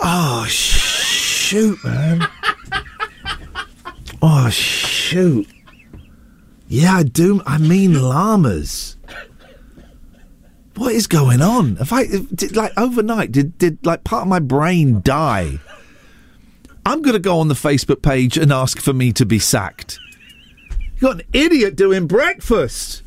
[0.00, 2.26] Oh shoot, man!
[4.22, 5.46] oh shoot!
[6.66, 7.40] Yeah, I do.
[7.46, 8.96] I mean llamas.
[10.76, 11.76] What is going on?
[11.80, 15.60] If I did like overnight, did did like part of my brain die?
[16.86, 19.98] I'm going to go on the Facebook page and ask for me to be sacked.
[20.96, 23.02] You got an idiot doing breakfast.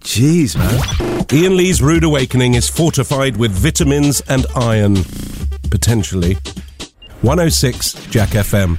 [0.00, 1.26] Jeez, man.
[1.30, 4.96] Iain Lee's Rude Awakening is fortified with vitamins and iron.
[5.70, 6.38] Potentially.
[7.20, 8.78] 106 Jack FM.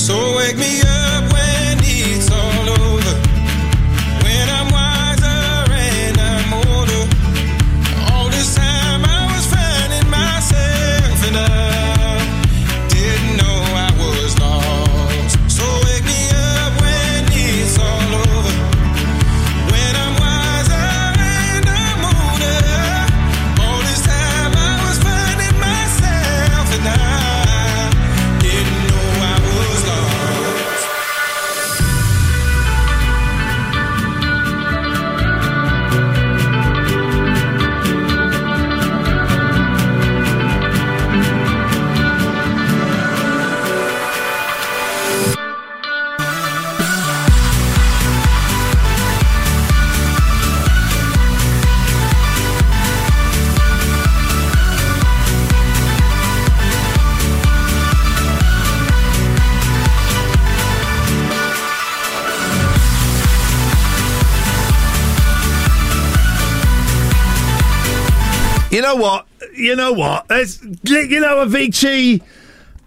[0.00, 1.19] So wake me up
[68.94, 69.26] know what?
[69.54, 70.28] You know what?
[70.30, 72.22] Let's, you know, Avicii.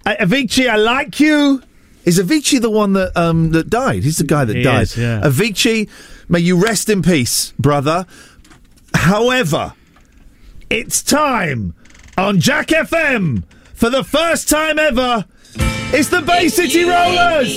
[0.05, 1.61] uh, Avicii, I like you.
[2.05, 4.03] Is Avicii the one that um that died?
[4.03, 4.83] He's the guy that He died.
[4.83, 5.21] is, yeah.
[5.21, 5.89] Avicii,
[6.27, 8.05] may you rest in peace, brother.
[8.93, 9.73] However,
[10.69, 11.73] it's time
[12.17, 13.43] on Jack FM
[13.73, 15.25] for the first time ever.
[15.95, 17.47] It's the Bay City Rollers.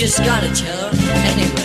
[0.00, 1.59] Just gotta tell her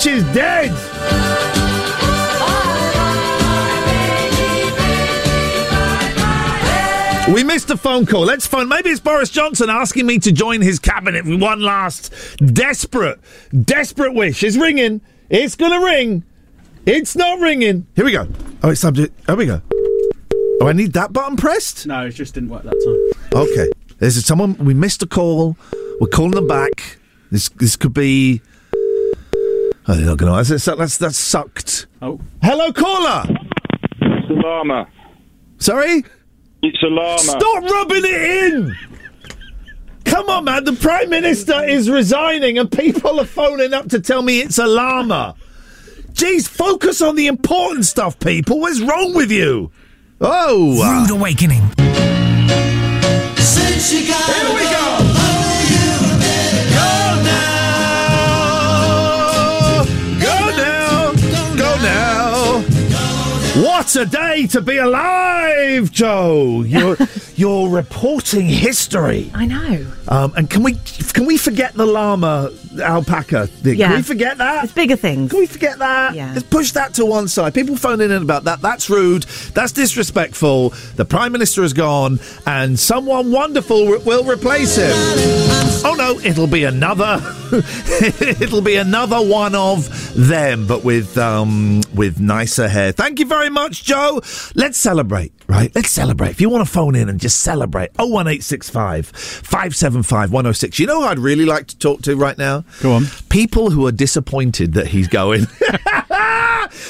[0.00, 0.70] Witch is dead!
[7.34, 8.22] We missed a phone call.
[8.22, 8.68] Let's phone.
[8.68, 13.20] Maybe it's Boris Johnson asking me to join his cabinet with one last desperate,
[13.64, 14.42] desperate wish.
[14.42, 15.02] It's ringing.
[15.28, 16.24] It's going to ring.
[16.86, 17.86] It's not ringing.
[17.94, 18.26] Here we go.
[18.62, 19.14] Oh, it's subject.
[19.26, 19.60] Here we go.
[20.62, 21.86] Oh, I need that button pressed?
[21.86, 23.38] No, it just didn't work that time.
[23.42, 23.70] Okay.
[23.98, 25.58] There's someone we missed a call.
[26.00, 26.98] We're calling them back.
[27.30, 28.40] This this could be.
[29.88, 30.50] Oh, they're not going to.
[30.50, 31.86] That's, that's that's sucked.
[32.02, 32.20] Oh.
[32.42, 33.24] Hello, caller.
[34.00, 34.88] It's a llama.
[35.58, 36.04] Sorry.
[36.62, 37.18] It's a llama.
[37.18, 38.76] Stop rubbing it in.
[40.04, 40.64] Come on, man.
[40.64, 44.66] The prime minister is resigning, and people are phoning up to tell me it's a
[44.66, 45.34] llama.
[46.12, 48.60] Jeez, focus on the important stuff, people.
[48.60, 49.70] What's wrong with you?
[50.20, 51.14] Oh, Rude uh.
[51.14, 51.62] awakening.
[53.90, 54.98] Here we go.
[55.00, 55.09] Go
[63.56, 66.62] What a day to be alive, Joe.
[66.62, 66.96] You're
[67.34, 69.28] you're reporting history.
[69.34, 69.86] I know.
[70.06, 70.74] Um, and can we
[71.12, 73.74] can we forget the llama alpaca thing?
[73.74, 73.88] Yeah.
[73.88, 74.64] Can we forget that?
[74.64, 75.32] It's bigger things.
[75.32, 76.14] Can we forget that?
[76.14, 76.30] Yeah.
[76.32, 77.52] Let's push that to one side.
[77.52, 78.60] People phoning in about that.
[78.60, 79.24] That's rude.
[79.52, 80.70] That's disrespectful.
[80.94, 84.92] The Prime Minister has gone and someone wonderful will replace him.
[85.82, 87.20] Oh no, it'll be another
[88.40, 92.92] it'll be another one of them, but with um with nicer hair.
[92.92, 94.20] Thank you very much, Joe.
[94.54, 95.74] Let's celebrate, right?
[95.74, 96.30] Let's celebrate.
[96.30, 100.78] If you want to phone in and just celebrate, 01865 575 106.
[100.78, 102.64] You know who I'd really like to talk to right now?
[102.82, 103.04] Go on.
[103.28, 105.46] People who are disappointed that he's going.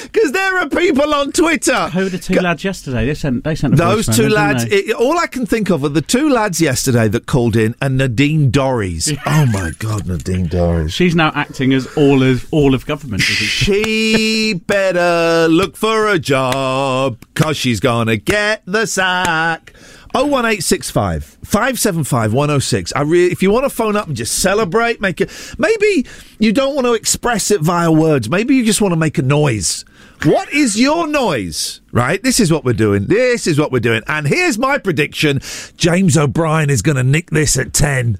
[0.03, 1.89] Because there are people on Twitter.
[1.89, 3.05] Who were the two lads yesterday?
[3.05, 5.83] They sent they sent a Those two didn't lads, it, all I can think of
[5.83, 9.17] are the two lads yesterday that called in and Nadine Dorries.
[9.25, 10.91] oh my God, Nadine Dorries.
[10.93, 13.21] She's now acting as all of all of government.
[13.21, 19.73] She better look for a job because she's gonna get the sack.
[20.13, 22.93] 01865 575 106.
[22.95, 25.31] I re- if you want to phone up and just celebrate, make it.
[25.57, 26.05] Maybe
[26.39, 28.29] you don't want to express it via words.
[28.29, 29.85] Maybe you just want to make a noise.
[30.23, 31.81] What is your noise?
[31.91, 32.21] Right?
[32.21, 33.07] This is what we're doing.
[33.07, 34.03] This is what we're doing.
[34.07, 35.39] And here's my prediction
[35.77, 38.19] James O'Brien is going to nick this at 10.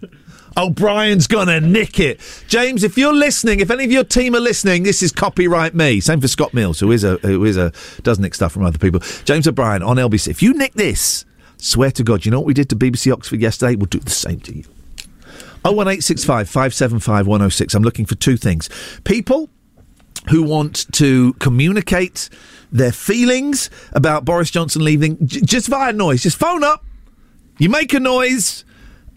[0.57, 2.19] O'Brien's gonna nick it.
[2.49, 6.01] James, if you're listening, if any of your team are listening, this is copyright me.
[6.01, 7.71] Same for Scott Mills, who is a who is a
[8.03, 8.99] does nick stuff from other people.
[9.23, 10.27] James O'Brien on LBC.
[10.27, 11.23] If you nick this,
[11.61, 13.75] swear to God, you know what we did to BBC Oxford yesterday?
[13.75, 14.63] We'll do the same to you.
[15.63, 17.73] 01865 575 106.
[17.75, 18.69] I'm looking for two things.
[19.03, 19.49] People
[20.29, 22.29] who want to communicate
[22.71, 26.23] their feelings about Boris Johnson leaving j- just via noise.
[26.23, 26.83] Just phone up.
[27.59, 28.65] You make a noise.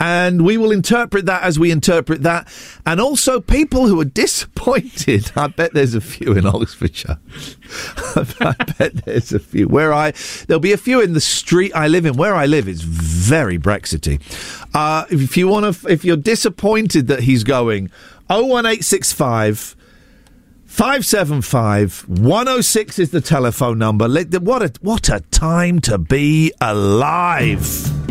[0.01, 2.49] And we will interpret that as we interpret that.
[2.85, 5.31] And also people who are disappointed.
[5.37, 7.19] I bet there's a few in Oxfordshire.
[8.17, 9.69] I bet there's a few.
[9.69, 10.13] Where I
[10.47, 12.17] there'll be a few in the street I live in.
[12.17, 14.21] Where I live is very Brexity.
[14.75, 17.91] Uh, if you want to, if you're disappointed that he's going,
[18.29, 19.77] 01865
[20.67, 24.09] 575 106 is the telephone number.
[24.09, 28.04] What a what a time to be alive.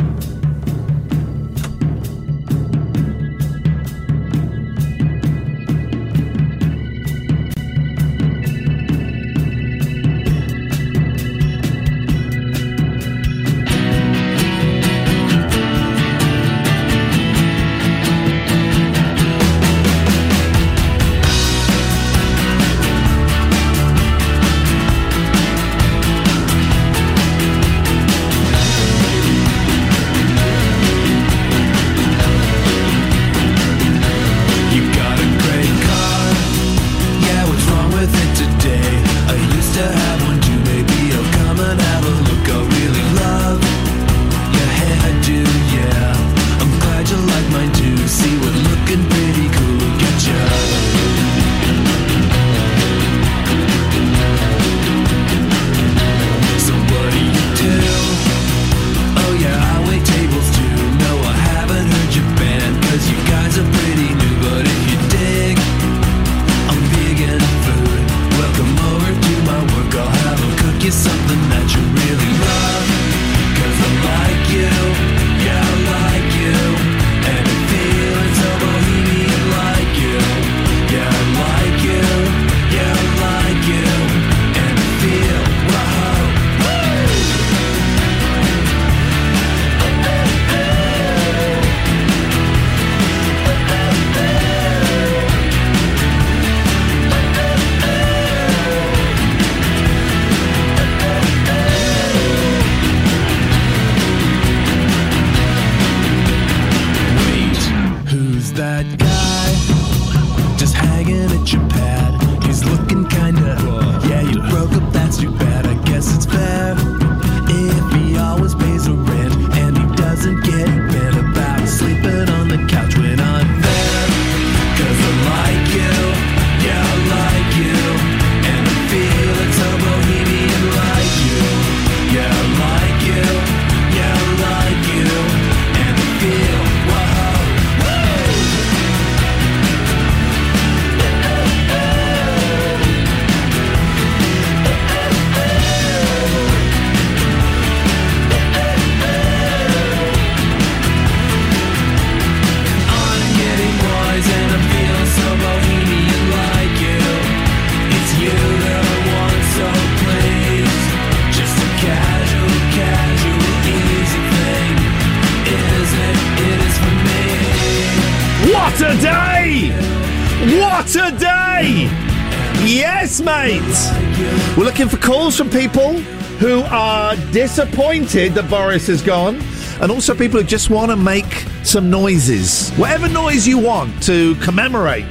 [175.53, 175.93] People
[176.39, 179.39] who are disappointed that Boris is gone,
[179.81, 181.31] and also people who just want to make
[181.63, 182.71] some noises.
[182.71, 185.05] Whatever noise you want to commemorate.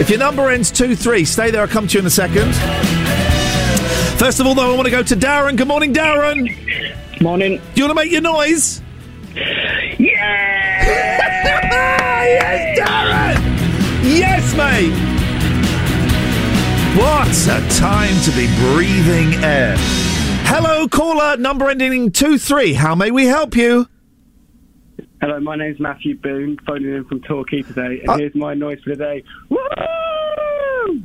[0.00, 2.54] If your number ends 2 3, stay there, I'll come to you in a second.
[4.18, 5.58] First of all, though, I want to go to Darren.
[5.58, 7.20] Good morning, Darren.
[7.20, 7.60] Morning.
[7.74, 8.80] Do you want to make your noise?
[9.34, 9.98] yes,
[12.78, 13.36] Darren!
[14.02, 15.05] Yes, mate!
[16.96, 19.74] What a time to be breathing air.
[20.48, 22.72] Hello, caller, number ending in 2 3.
[22.72, 23.86] How may we help you?
[25.20, 28.78] Hello, my name's Matthew Boone, phoning in from Torquay today, and Uh, here's my noise
[28.82, 29.24] for the day.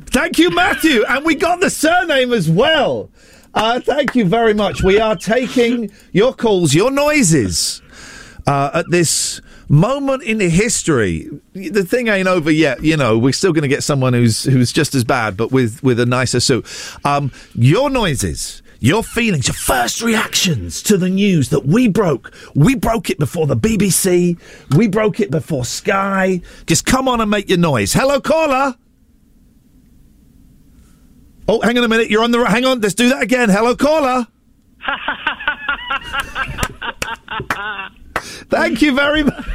[0.06, 1.04] Thank you, Matthew.
[1.06, 3.10] And we got the surname as well.
[3.52, 4.82] Uh, thank you very much.
[4.82, 7.82] We are taking your calls, your noises
[8.46, 9.42] uh, at this
[9.72, 11.28] moment in history.
[11.54, 12.84] The thing ain't over yet.
[12.84, 15.82] You know, we're still going to get someone who's who's just as bad, but with
[15.82, 16.64] with a nicer suit.
[17.04, 18.62] Um, your noises.
[18.84, 22.34] Your feelings, your first reactions to the news that we broke.
[22.56, 24.36] We broke it before the BBC.
[24.76, 26.40] We broke it before Sky.
[26.66, 27.92] Just come on and make your noise.
[27.92, 28.74] Hello, caller.
[31.46, 32.10] Oh, hang on a minute.
[32.10, 32.44] You're on the.
[32.44, 32.80] Hang on.
[32.80, 33.50] Let's do that again.
[33.50, 34.26] Hello, caller.
[38.22, 39.46] Thank you very much.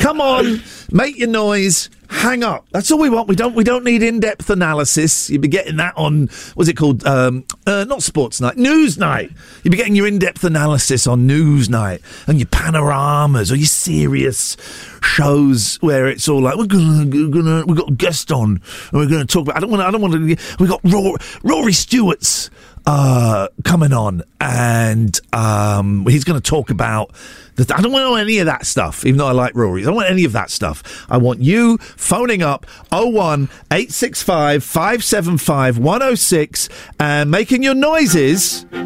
[0.00, 1.90] Come on, make your noise.
[2.10, 2.66] Hang up.
[2.72, 3.28] That's all we want.
[3.28, 3.54] We don't.
[3.54, 5.28] We don't need in-depth analysis.
[5.28, 6.28] You'd be getting that on.
[6.54, 7.06] What's it called?
[7.06, 8.56] Um, uh, not Sports Night.
[8.56, 9.30] News Night.
[9.62, 14.56] You'd be getting your in-depth analysis on News Night and your panoramas or your serious
[15.02, 18.92] shows where it's all like we're gonna, we're gonna we've got a guest on and
[18.92, 19.58] we're gonna talk about.
[19.58, 19.82] I don't want.
[19.82, 20.36] I don't want to.
[20.58, 22.48] We've got Rory, Rory Stewart's
[22.88, 27.12] uh, coming on, and um, he's going to talk about.
[27.56, 29.82] The, I don't want any of that stuff, even though I like Rory.
[29.82, 31.06] I don't want any of that stuff.
[31.10, 38.78] I want you phoning up 01 865 575 106 and making your noises uh,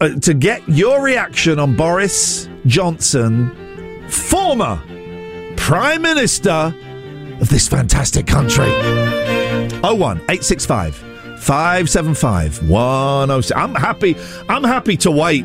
[0.00, 4.80] uh, to get your reaction on Boris Johnson, former
[5.56, 6.72] Prime Minister
[7.40, 8.70] of this fantastic country.
[9.82, 11.07] 01 865
[11.38, 13.52] 575 106.
[13.56, 14.16] I'm happy.
[14.48, 15.44] I'm happy to wait.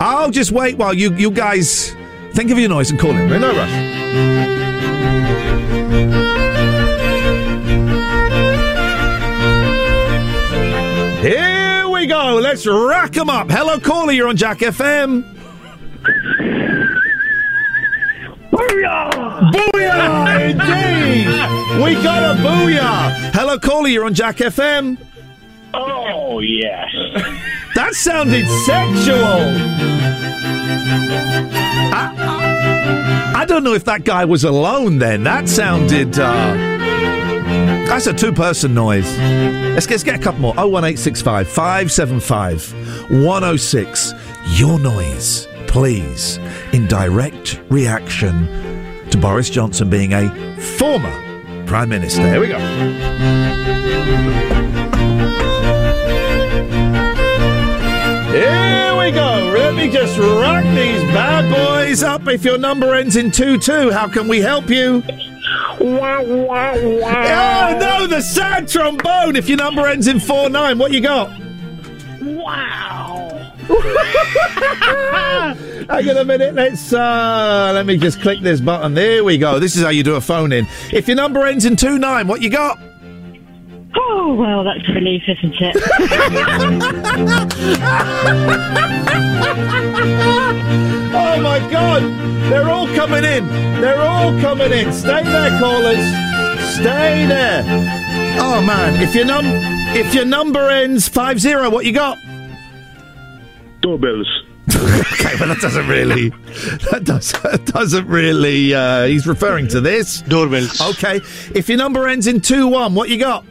[0.00, 1.94] I'll just wait while you, you guys
[2.32, 3.28] think of your noise and call in.
[3.28, 4.82] No rush.
[11.22, 12.40] Here we go.
[12.42, 13.48] Let's rack 'em up.
[13.48, 14.12] Hello, caller.
[14.12, 15.24] You're on Jack FM.
[18.62, 19.10] Booyah!
[19.52, 20.50] Booyah!
[20.50, 21.26] Indeed!
[21.82, 23.32] We got a booyah!
[23.34, 23.88] Hello, caller.
[23.88, 24.98] You're on Jack FM.
[25.74, 26.88] Oh, yes.
[27.74, 29.24] That sounded sexual.
[31.94, 35.24] I, I don't know if that guy was alone then.
[35.24, 36.18] That sounded.
[36.18, 36.52] Uh,
[37.86, 39.10] that's a two person noise.
[39.18, 40.52] Let's get, let's get a couple more.
[40.54, 44.12] 01865 575 106.
[44.58, 46.38] Your noise, please,
[46.74, 48.46] in direct reaction
[49.08, 50.28] to Boris Johnson being a
[50.76, 52.28] former Prime Minister.
[52.28, 52.58] Here we go.
[58.28, 59.50] Here we go.
[59.56, 62.28] Let me just rock these bad boys up.
[62.28, 65.02] If your number ends in 2 2, how can we help you?
[65.80, 67.70] Wow, wow, wow.
[67.70, 69.36] Oh, no, the sad trombone.
[69.36, 71.30] If your number ends in 4 9, what you got?
[72.20, 73.01] Wow.
[75.88, 76.54] Hang on a minute.
[76.54, 78.94] Let's uh let me just click this button.
[78.94, 79.58] There we go.
[79.58, 80.66] This is how you do a phone in.
[80.92, 82.78] If your number ends in two nine, what you got?
[83.94, 85.76] Oh, well, that's a relief, isn't it?
[91.14, 92.02] oh my god!
[92.50, 93.46] They're all coming in.
[93.80, 94.92] They're all coming in.
[94.92, 95.98] Stay there, callers.
[96.74, 97.62] Stay there.
[98.40, 99.44] Oh man, if your num
[99.94, 102.16] if your number ends five zero, what you got?
[103.82, 104.44] Doorbells.
[104.68, 106.30] okay, but that doesn't really.
[106.90, 108.72] That, does, that doesn't really.
[108.74, 110.80] Uh, he's referring to this doorbells.
[110.80, 111.16] Okay,
[111.54, 113.44] if your number ends in two one, what you got?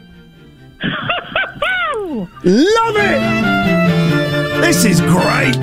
[2.44, 3.20] Love it.
[4.60, 5.62] This is great.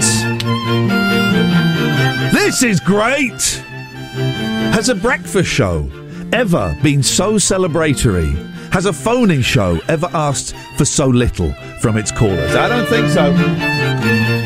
[2.32, 3.42] This is great.
[4.74, 5.90] Has a breakfast show
[6.32, 8.36] ever been so celebratory?
[8.72, 12.56] Has a phoning show ever asked for so little from its callers?
[12.56, 14.39] I don't think so.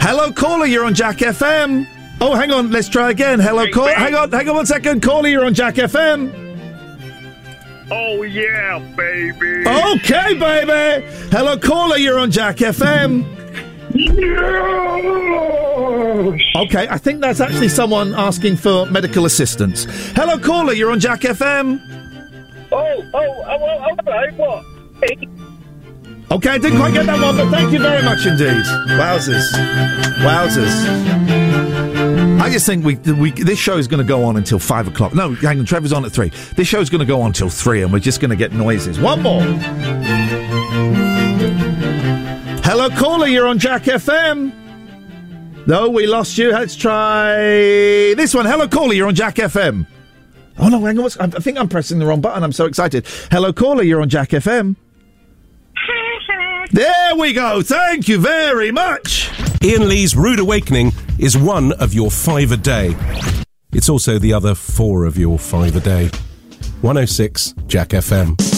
[0.00, 0.66] Hello, caller.
[0.66, 1.86] You're on Jack FM.
[2.20, 2.70] Oh, hang on.
[2.70, 3.38] Let's try again.
[3.38, 3.92] Hello, caller.
[3.92, 4.30] Hang on.
[4.32, 5.02] Hang on one second.
[5.02, 6.46] Caller, you're on Jack FM.
[7.90, 9.66] Oh, yeah, baby.
[9.66, 11.06] Okay, baby.
[11.30, 11.96] Hello, caller.
[11.96, 13.24] You're on Jack FM.
[16.54, 19.86] Okay, I think that's actually someone asking for medical assistance.
[20.14, 20.72] Hello, caller.
[20.74, 21.80] You're on Jack FM.
[22.70, 24.64] Oh, oh, oh, oh, oh hello, what?
[26.30, 28.62] Okay, I didn't quite get that one, but thank you very much indeed.
[28.98, 29.50] Wowzers.
[30.18, 30.68] Wowzers.
[32.40, 35.14] I just think we, we this show is going to go on until five o'clock.
[35.14, 36.30] No, hang on, Trevor's on at three.
[36.54, 38.52] This show is going to go on till three, and we're just going to get
[38.52, 39.00] noises.
[39.00, 39.42] One more.
[42.62, 43.26] Hello, caller.
[43.26, 44.52] You're on Jack FM.
[45.66, 46.50] No, we lost you.
[46.52, 47.36] Let's try
[48.14, 48.44] this one.
[48.44, 48.92] Hello, caller.
[48.92, 49.86] You're on Jack FM.
[50.58, 51.04] Oh no, hang on.
[51.04, 52.42] what's- I I think I'm pressing the wrong button.
[52.44, 53.06] I'm so excited.
[53.30, 53.82] Hello, caller.
[53.82, 54.76] You're on Jack FM.
[56.70, 57.62] There we go.
[57.62, 59.30] Thank you very much.
[59.62, 62.94] Iain Lee's Rude Awakening is one of your five a day.
[63.72, 66.10] It's also the other four of your five a day.
[66.82, 68.57] 106 Jack FM.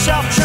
[0.00, 0.39] Yourself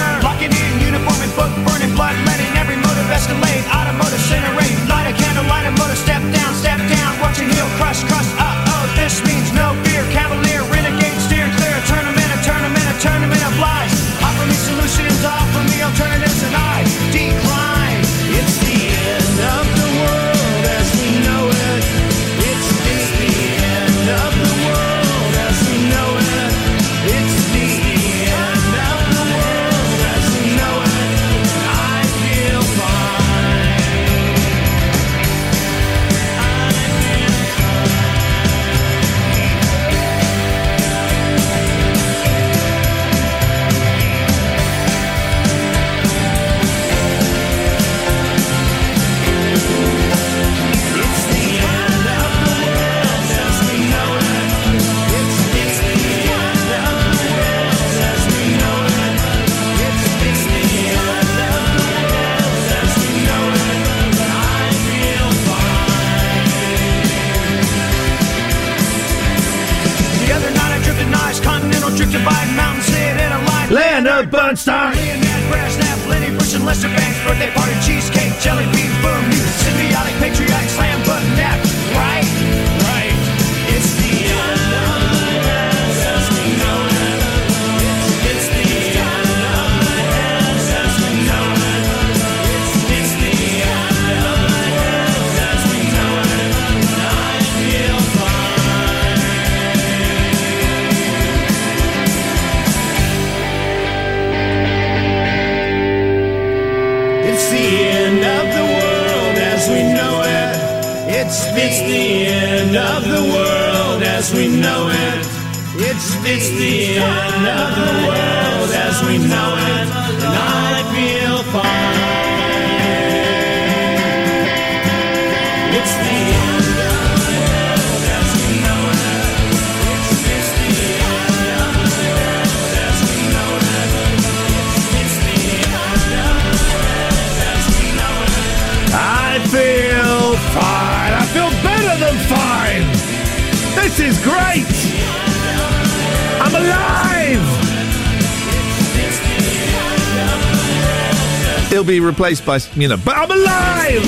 [152.26, 154.02] replaced by, you know, but I'm alive.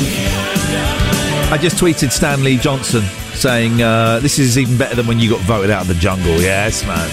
[1.51, 3.03] I just tweeted Stanley Johnson
[3.35, 6.39] saying, uh, this is even better than when you got voted out of the jungle.
[6.41, 7.09] Yes, man.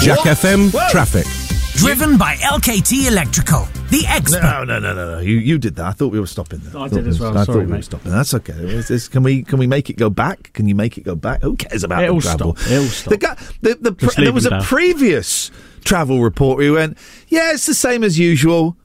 [0.00, 0.36] Jack What?
[0.38, 0.88] FM Whoa.
[0.90, 1.26] traffic.
[1.74, 4.42] Driven by LKT Electrical, the expert.
[4.42, 5.18] No, no, no, no, no.
[5.20, 5.84] You, you did that.
[5.86, 6.80] I thought we were stopping there.
[6.80, 7.36] I thought did as was- well.
[7.38, 8.12] I Sorry, thought we were stopping.
[8.12, 8.52] That's okay.
[8.54, 10.52] Is this- can we can we make it go back?
[10.54, 11.42] Can you make it go back?
[11.42, 12.56] Who cares about It'll the travel?
[12.56, 12.70] stop.
[12.72, 13.10] It'll stop.
[13.10, 14.62] The guy, the, the, Just pre- there was a down.
[14.62, 15.50] previous
[15.84, 16.56] travel report.
[16.58, 16.96] where He went,
[17.28, 18.76] yeah, it's the same as usual.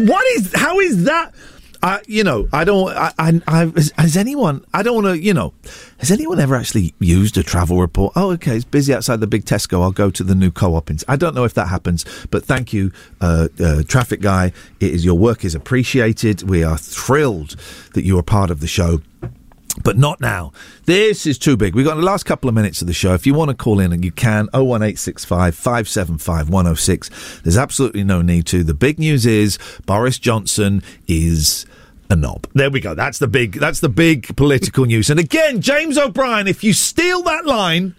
[0.00, 0.52] What is?
[0.54, 1.32] How is that?
[1.82, 2.94] I, you know, I don't.
[2.94, 4.64] I, I, I has, has anyone?
[4.74, 5.18] I don't want to.
[5.18, 5.54] You know,
[5.98, 8.12] has anyone ever actually used a travel report?
[8.16, 9.82] Oh, okay, it's busy outside the big Tesco.
[9.82, 10.90] I'll go to the new co-op.
[11.08, 14.52] I don't know if that happens, but thank you, uh, uh, traffic guy.
[14.78, 16.42] It is your work is appreciated.
[16.42, 17.56] We are thrilled
[17.94, 19.00] that you are part of the show.
[19.82, 20.52] But not now.
[20.84, 21.74] This is too big.
[21.74, 23.14] We've got the last couple of minutes of the show.
[23.14, 27.40] If you want to call in and you can, 01865 575 106.
[27.42, 28.62] There's absolutely no need to.
[28.62, 31.66] The big news is Boris Johnson is
[32.10, 32.46] a knob.
[32.54, 32.94] There we go.
[32.94, 35.10] That's the big that's the big political news.
[35.10, 37.94] And again, James O'Brien, if you steal that line,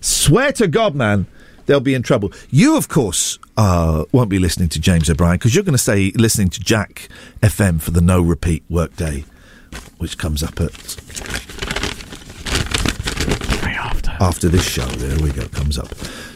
[0.00, 1.26] swear to God, man,
[1.66, 2.32] they'll be in trouble.
[2.50, 6.12] You, of course, uh, won't be listening to James O'Brien because you're going to stay
[6.12, 7.08] listening to Jack
[7.42, 9.24] FM for the no repeat workday,
[9.98, 10.72] which comes up at
[14.20, 14.86] after this show.
[14.86, 15.46] There we go.
[15.48, 15.88] Comes up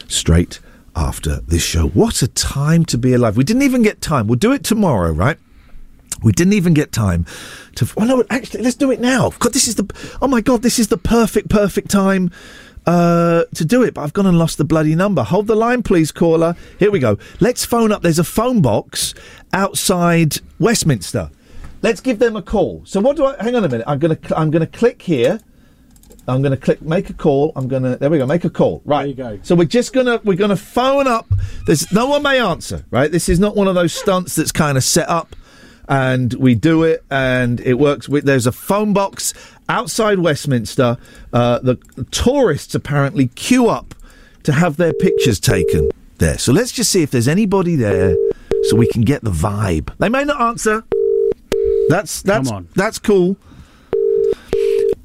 [0.08, 0.60] straight
[0.94, 1.88] after this show.
[1.88, 3.36] What a time to be alive.
[3.36, 4.26] We didn't even get time.
[4.26, 5.38] We'll do it tomorrow, right?
[6.22, 7.26] We didn't even get time
[7.76, 7.88] to.
[7.96, 9.30] Well, no, actually, let's do it now.
[9.38, 10.16] God, this is the.
[10.20, 12.30] Oh my God, this is the perfect, perfect time
[12.86, 13.94] uh, to do it.
[13.94, 15.24] But I've gone and lost the bloody number.
[15.24, 16.54] Hold the line, please, caller.
[16.78, 17.18] Here we go.
[17.40, 18.02] Let's phone up.
[18.02, 19.14] There's a phone box
[19.52, 21.30] outside Westminster.
[21.82, 22.82] Let's give them a call.
[22.86, 23.42] So what do I?
[23.42, 23.84] Hang on a minute.
[23.86, 24.18] I'm gonna.
[24.20, 25.40] cl- I'm gonna click here.
[26.28, 27.52] I'm going to click make a call.
[27.56, 28.80] I'm going to there we go make a call.
[28.84, 29.16] Right.
[29.16, 29.42] There you go.
[29.42, 31.26] So we're just going to we're going to phone up.
[31.66, 32.84] There's no one may answer.
[32.90, 33.10] Right.
[33.10, 35.34] This is not one of those stunts that's kind of set up
[35.88, 38.08] and we do it and it works.
[38.08, 39.34] With, there's a phone box
[39.68, 40.96] outside Westminster.
[41.32, 41.76] Uh, the
[42.10, 43.94] tourists apparently queue up
[44.44, 46.38] to have their pictures taken there.
[46.38, 48.16] So let's just see if there's anybody there
[48.64, 49.96] so we can get the vibe.
[49.98, 50.84] They may not answer.
[51.88, 53.36] That's that's that's cool.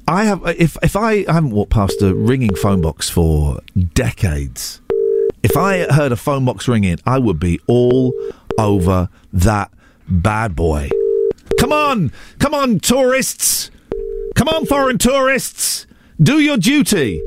[0.06, 3.60] I have uh, if if I, I haven't walked past a ringing phone box for
[3.94, 4.80] decades,
[5.42, 8.12] If I heard a phone box ringing, I would be all
[8.58, 9.70] over that
[10.08, 10.90] bad boy.
[11.60, 13.70] Come on, come on, tourists.
[14.34, 15.86] Come on, foreign tourists.
[16.22, 17.20] Do your duty.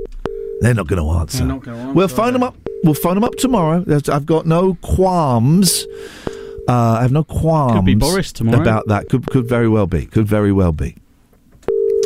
[0.62, 1.40] They're not going to answer.
[1.40, 2.56] They're not gonna answer, We'll phone them up.
[2.84, 3.84] We'll phone them up tomorrow.
[4.10, 5.86] I've got no qualms.
[6.68, 7.76] Uh, I have no qualms.
[7.76, 8.62] Could be Boris tomorrow.
[8.62, 9.10] about that.
[9.10, 10.06] Could could very well be.
[10.06, 10.96] Could very well be.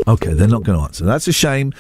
[0.07, 1.03] Okay, they're not going to answer.
[1.05, 1.73] That's a shame.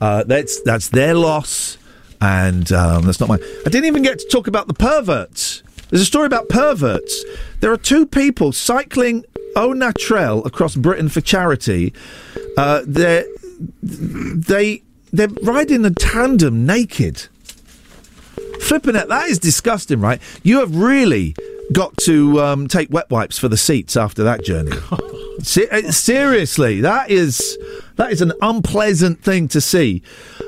[0.00, 1.78] Uh, that's that's their loss,
[2.20, 3.40] and um, that's not mine.
[3.64, 5.62] I didn't even get to talk about the perverts.
[5.90, 7.24] There's a story about perverts.
[7.60, 9.24] There are two people cycling
[9.54, 11.94] au naturel across Britain for charity.
[12.58, 13.24] Uh, they
[13.82, 14.82] they
[15.12, 17.28] they're riding a tandem naked.
[18.60, 20.20] Flipping it, that is disgusting, right?
[20.42, 21.36] You have really
[21.72, 24.76] got to um, take wet wipes for the seats after that journey.
[25.42, 27.58] Se- uh, seriously, that is
[27.96, 30.02] that is an unpleasant thing to see.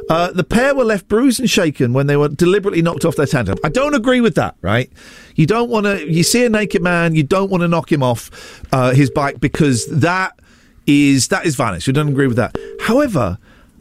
[0.09, 3.27] Uh, the pair were left bruised and shaken when they were deliberately knocked off their
[3.27, 3.59] tandem.
[3.63, 4.91] I don't agree with that, right?
[5.35, 6.11] You don't want to.
[6.11, 9.41] You see a naked man, you don't want to knock him off uh, his bike
[9.41, 10.39] because that
[10.87, 11.87] is that is violence.
[11.87, 12.57] You don't agree with that.
[12.81, 13.39] However,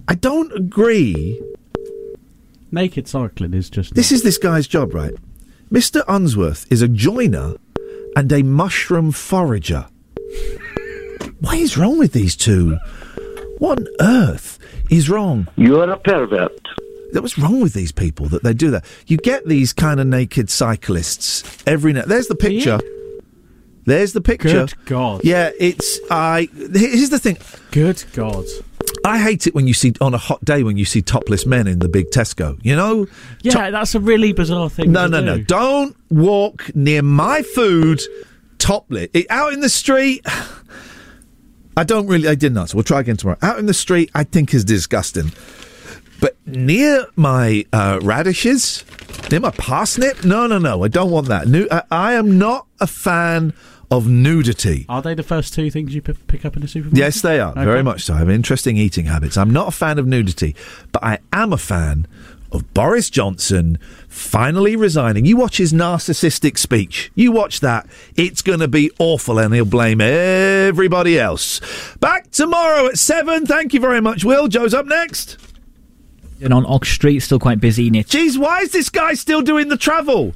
[0.10, 1.42] I don't agree
[2.72, 3.96] Naked cycling is just.
[3.96, 5.14] this is this guy's job, right?
[5.72, 6.02] Mr.
[6.08, 7.56] Unsworth is a joiner
[8.16, 9.86] and a mushroom forager.
[11.42, 12.78] What is wrong with these two?
[13.58, 15.48] What on earth is wrong?
[15.58, 16.68] You're a pervert.
[17.12, 18.86] What's wrong with these people that they do that?
[19.08, 22.04] You get these kind of naked cyclists every now.
[22.06, 22.80] There's the picture.
[23.86, 24.68] There's the picture.
[24.68, 25.26] Good God.
[25.26, 26.48] Yeah, it's I.
[26.54, 27.38] Here's the thing.
[27.72, 28.46] Good God.
[29.08, 31.68] I hate it when you see on a hot day when you see topless men
[31.68, 32.60] in the big Tesco.
[32.64, 33.08] You know.
[33.42, 34.92] Yeah, that's a really bizarre thing.
[34.92, 35.26] No, no, do.
[35.26, 35.38] no.
[35.40, 38.02] Don't walk near my food
[38.58, 39.10] topless.
[39.14, 40.26] It, out in the street,
[41.78, 42.76] I don't really, I didn't answer.
[42.76, 43.38] We'll try again tomorrow.
[43.42, 45.32] Out in the street, I think is disgusting.
[46.20, 48.84] But near my uh, radishes,
[49.30, 50.84] near my parsnip, no, no, no.
[50.84, 51.48] I don't want that.
[51.48, 53.54] Nu- I, I am not a fan
[53.90, 54.86] of nudity.
[54.90, 56.98] Are they the first two things you p- pick up in a supermarket?
[57.00, 57.54] Yes, they are.
[57.54, 58.16] Very much so.
[58.16, 59.38] I have interesting eating habits.
[59.38, 60.56] I'm not a fan of nudity,
[60.92, 62.08] but I am a fan
[62.52, 63.78] of Boris Johnson
[64.08, 65.26] finally resigning.
[65.26, 67.12] You watch his narcissistic speech.
[67.16, 67.88] You watch that.
[68.16, 71.60] It's going to be awful, and he'll blame everybody else.
[72.00, 73.46] Back tomorrow at 7.
[73.46, 74.48] Thank you very much, Will.
[74.48, 75.38] Joe's up next.
[76.42, 77.90] And on Ox Street, still quite busy.
[77.90, 80.36] Near Jeez, why is this guy still doing the travel?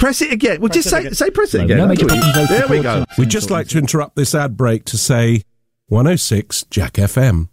[0.00, 0.60] Press it again.
[0.60, 1.76] Well, just say, say press it No, again.
[1.78, 3.04] no major That's problems, what- no There we go.
[3.18, 5.42] We'd just like to interrupt this ad break to say
[5.88, 7.49] 106 Jack FM.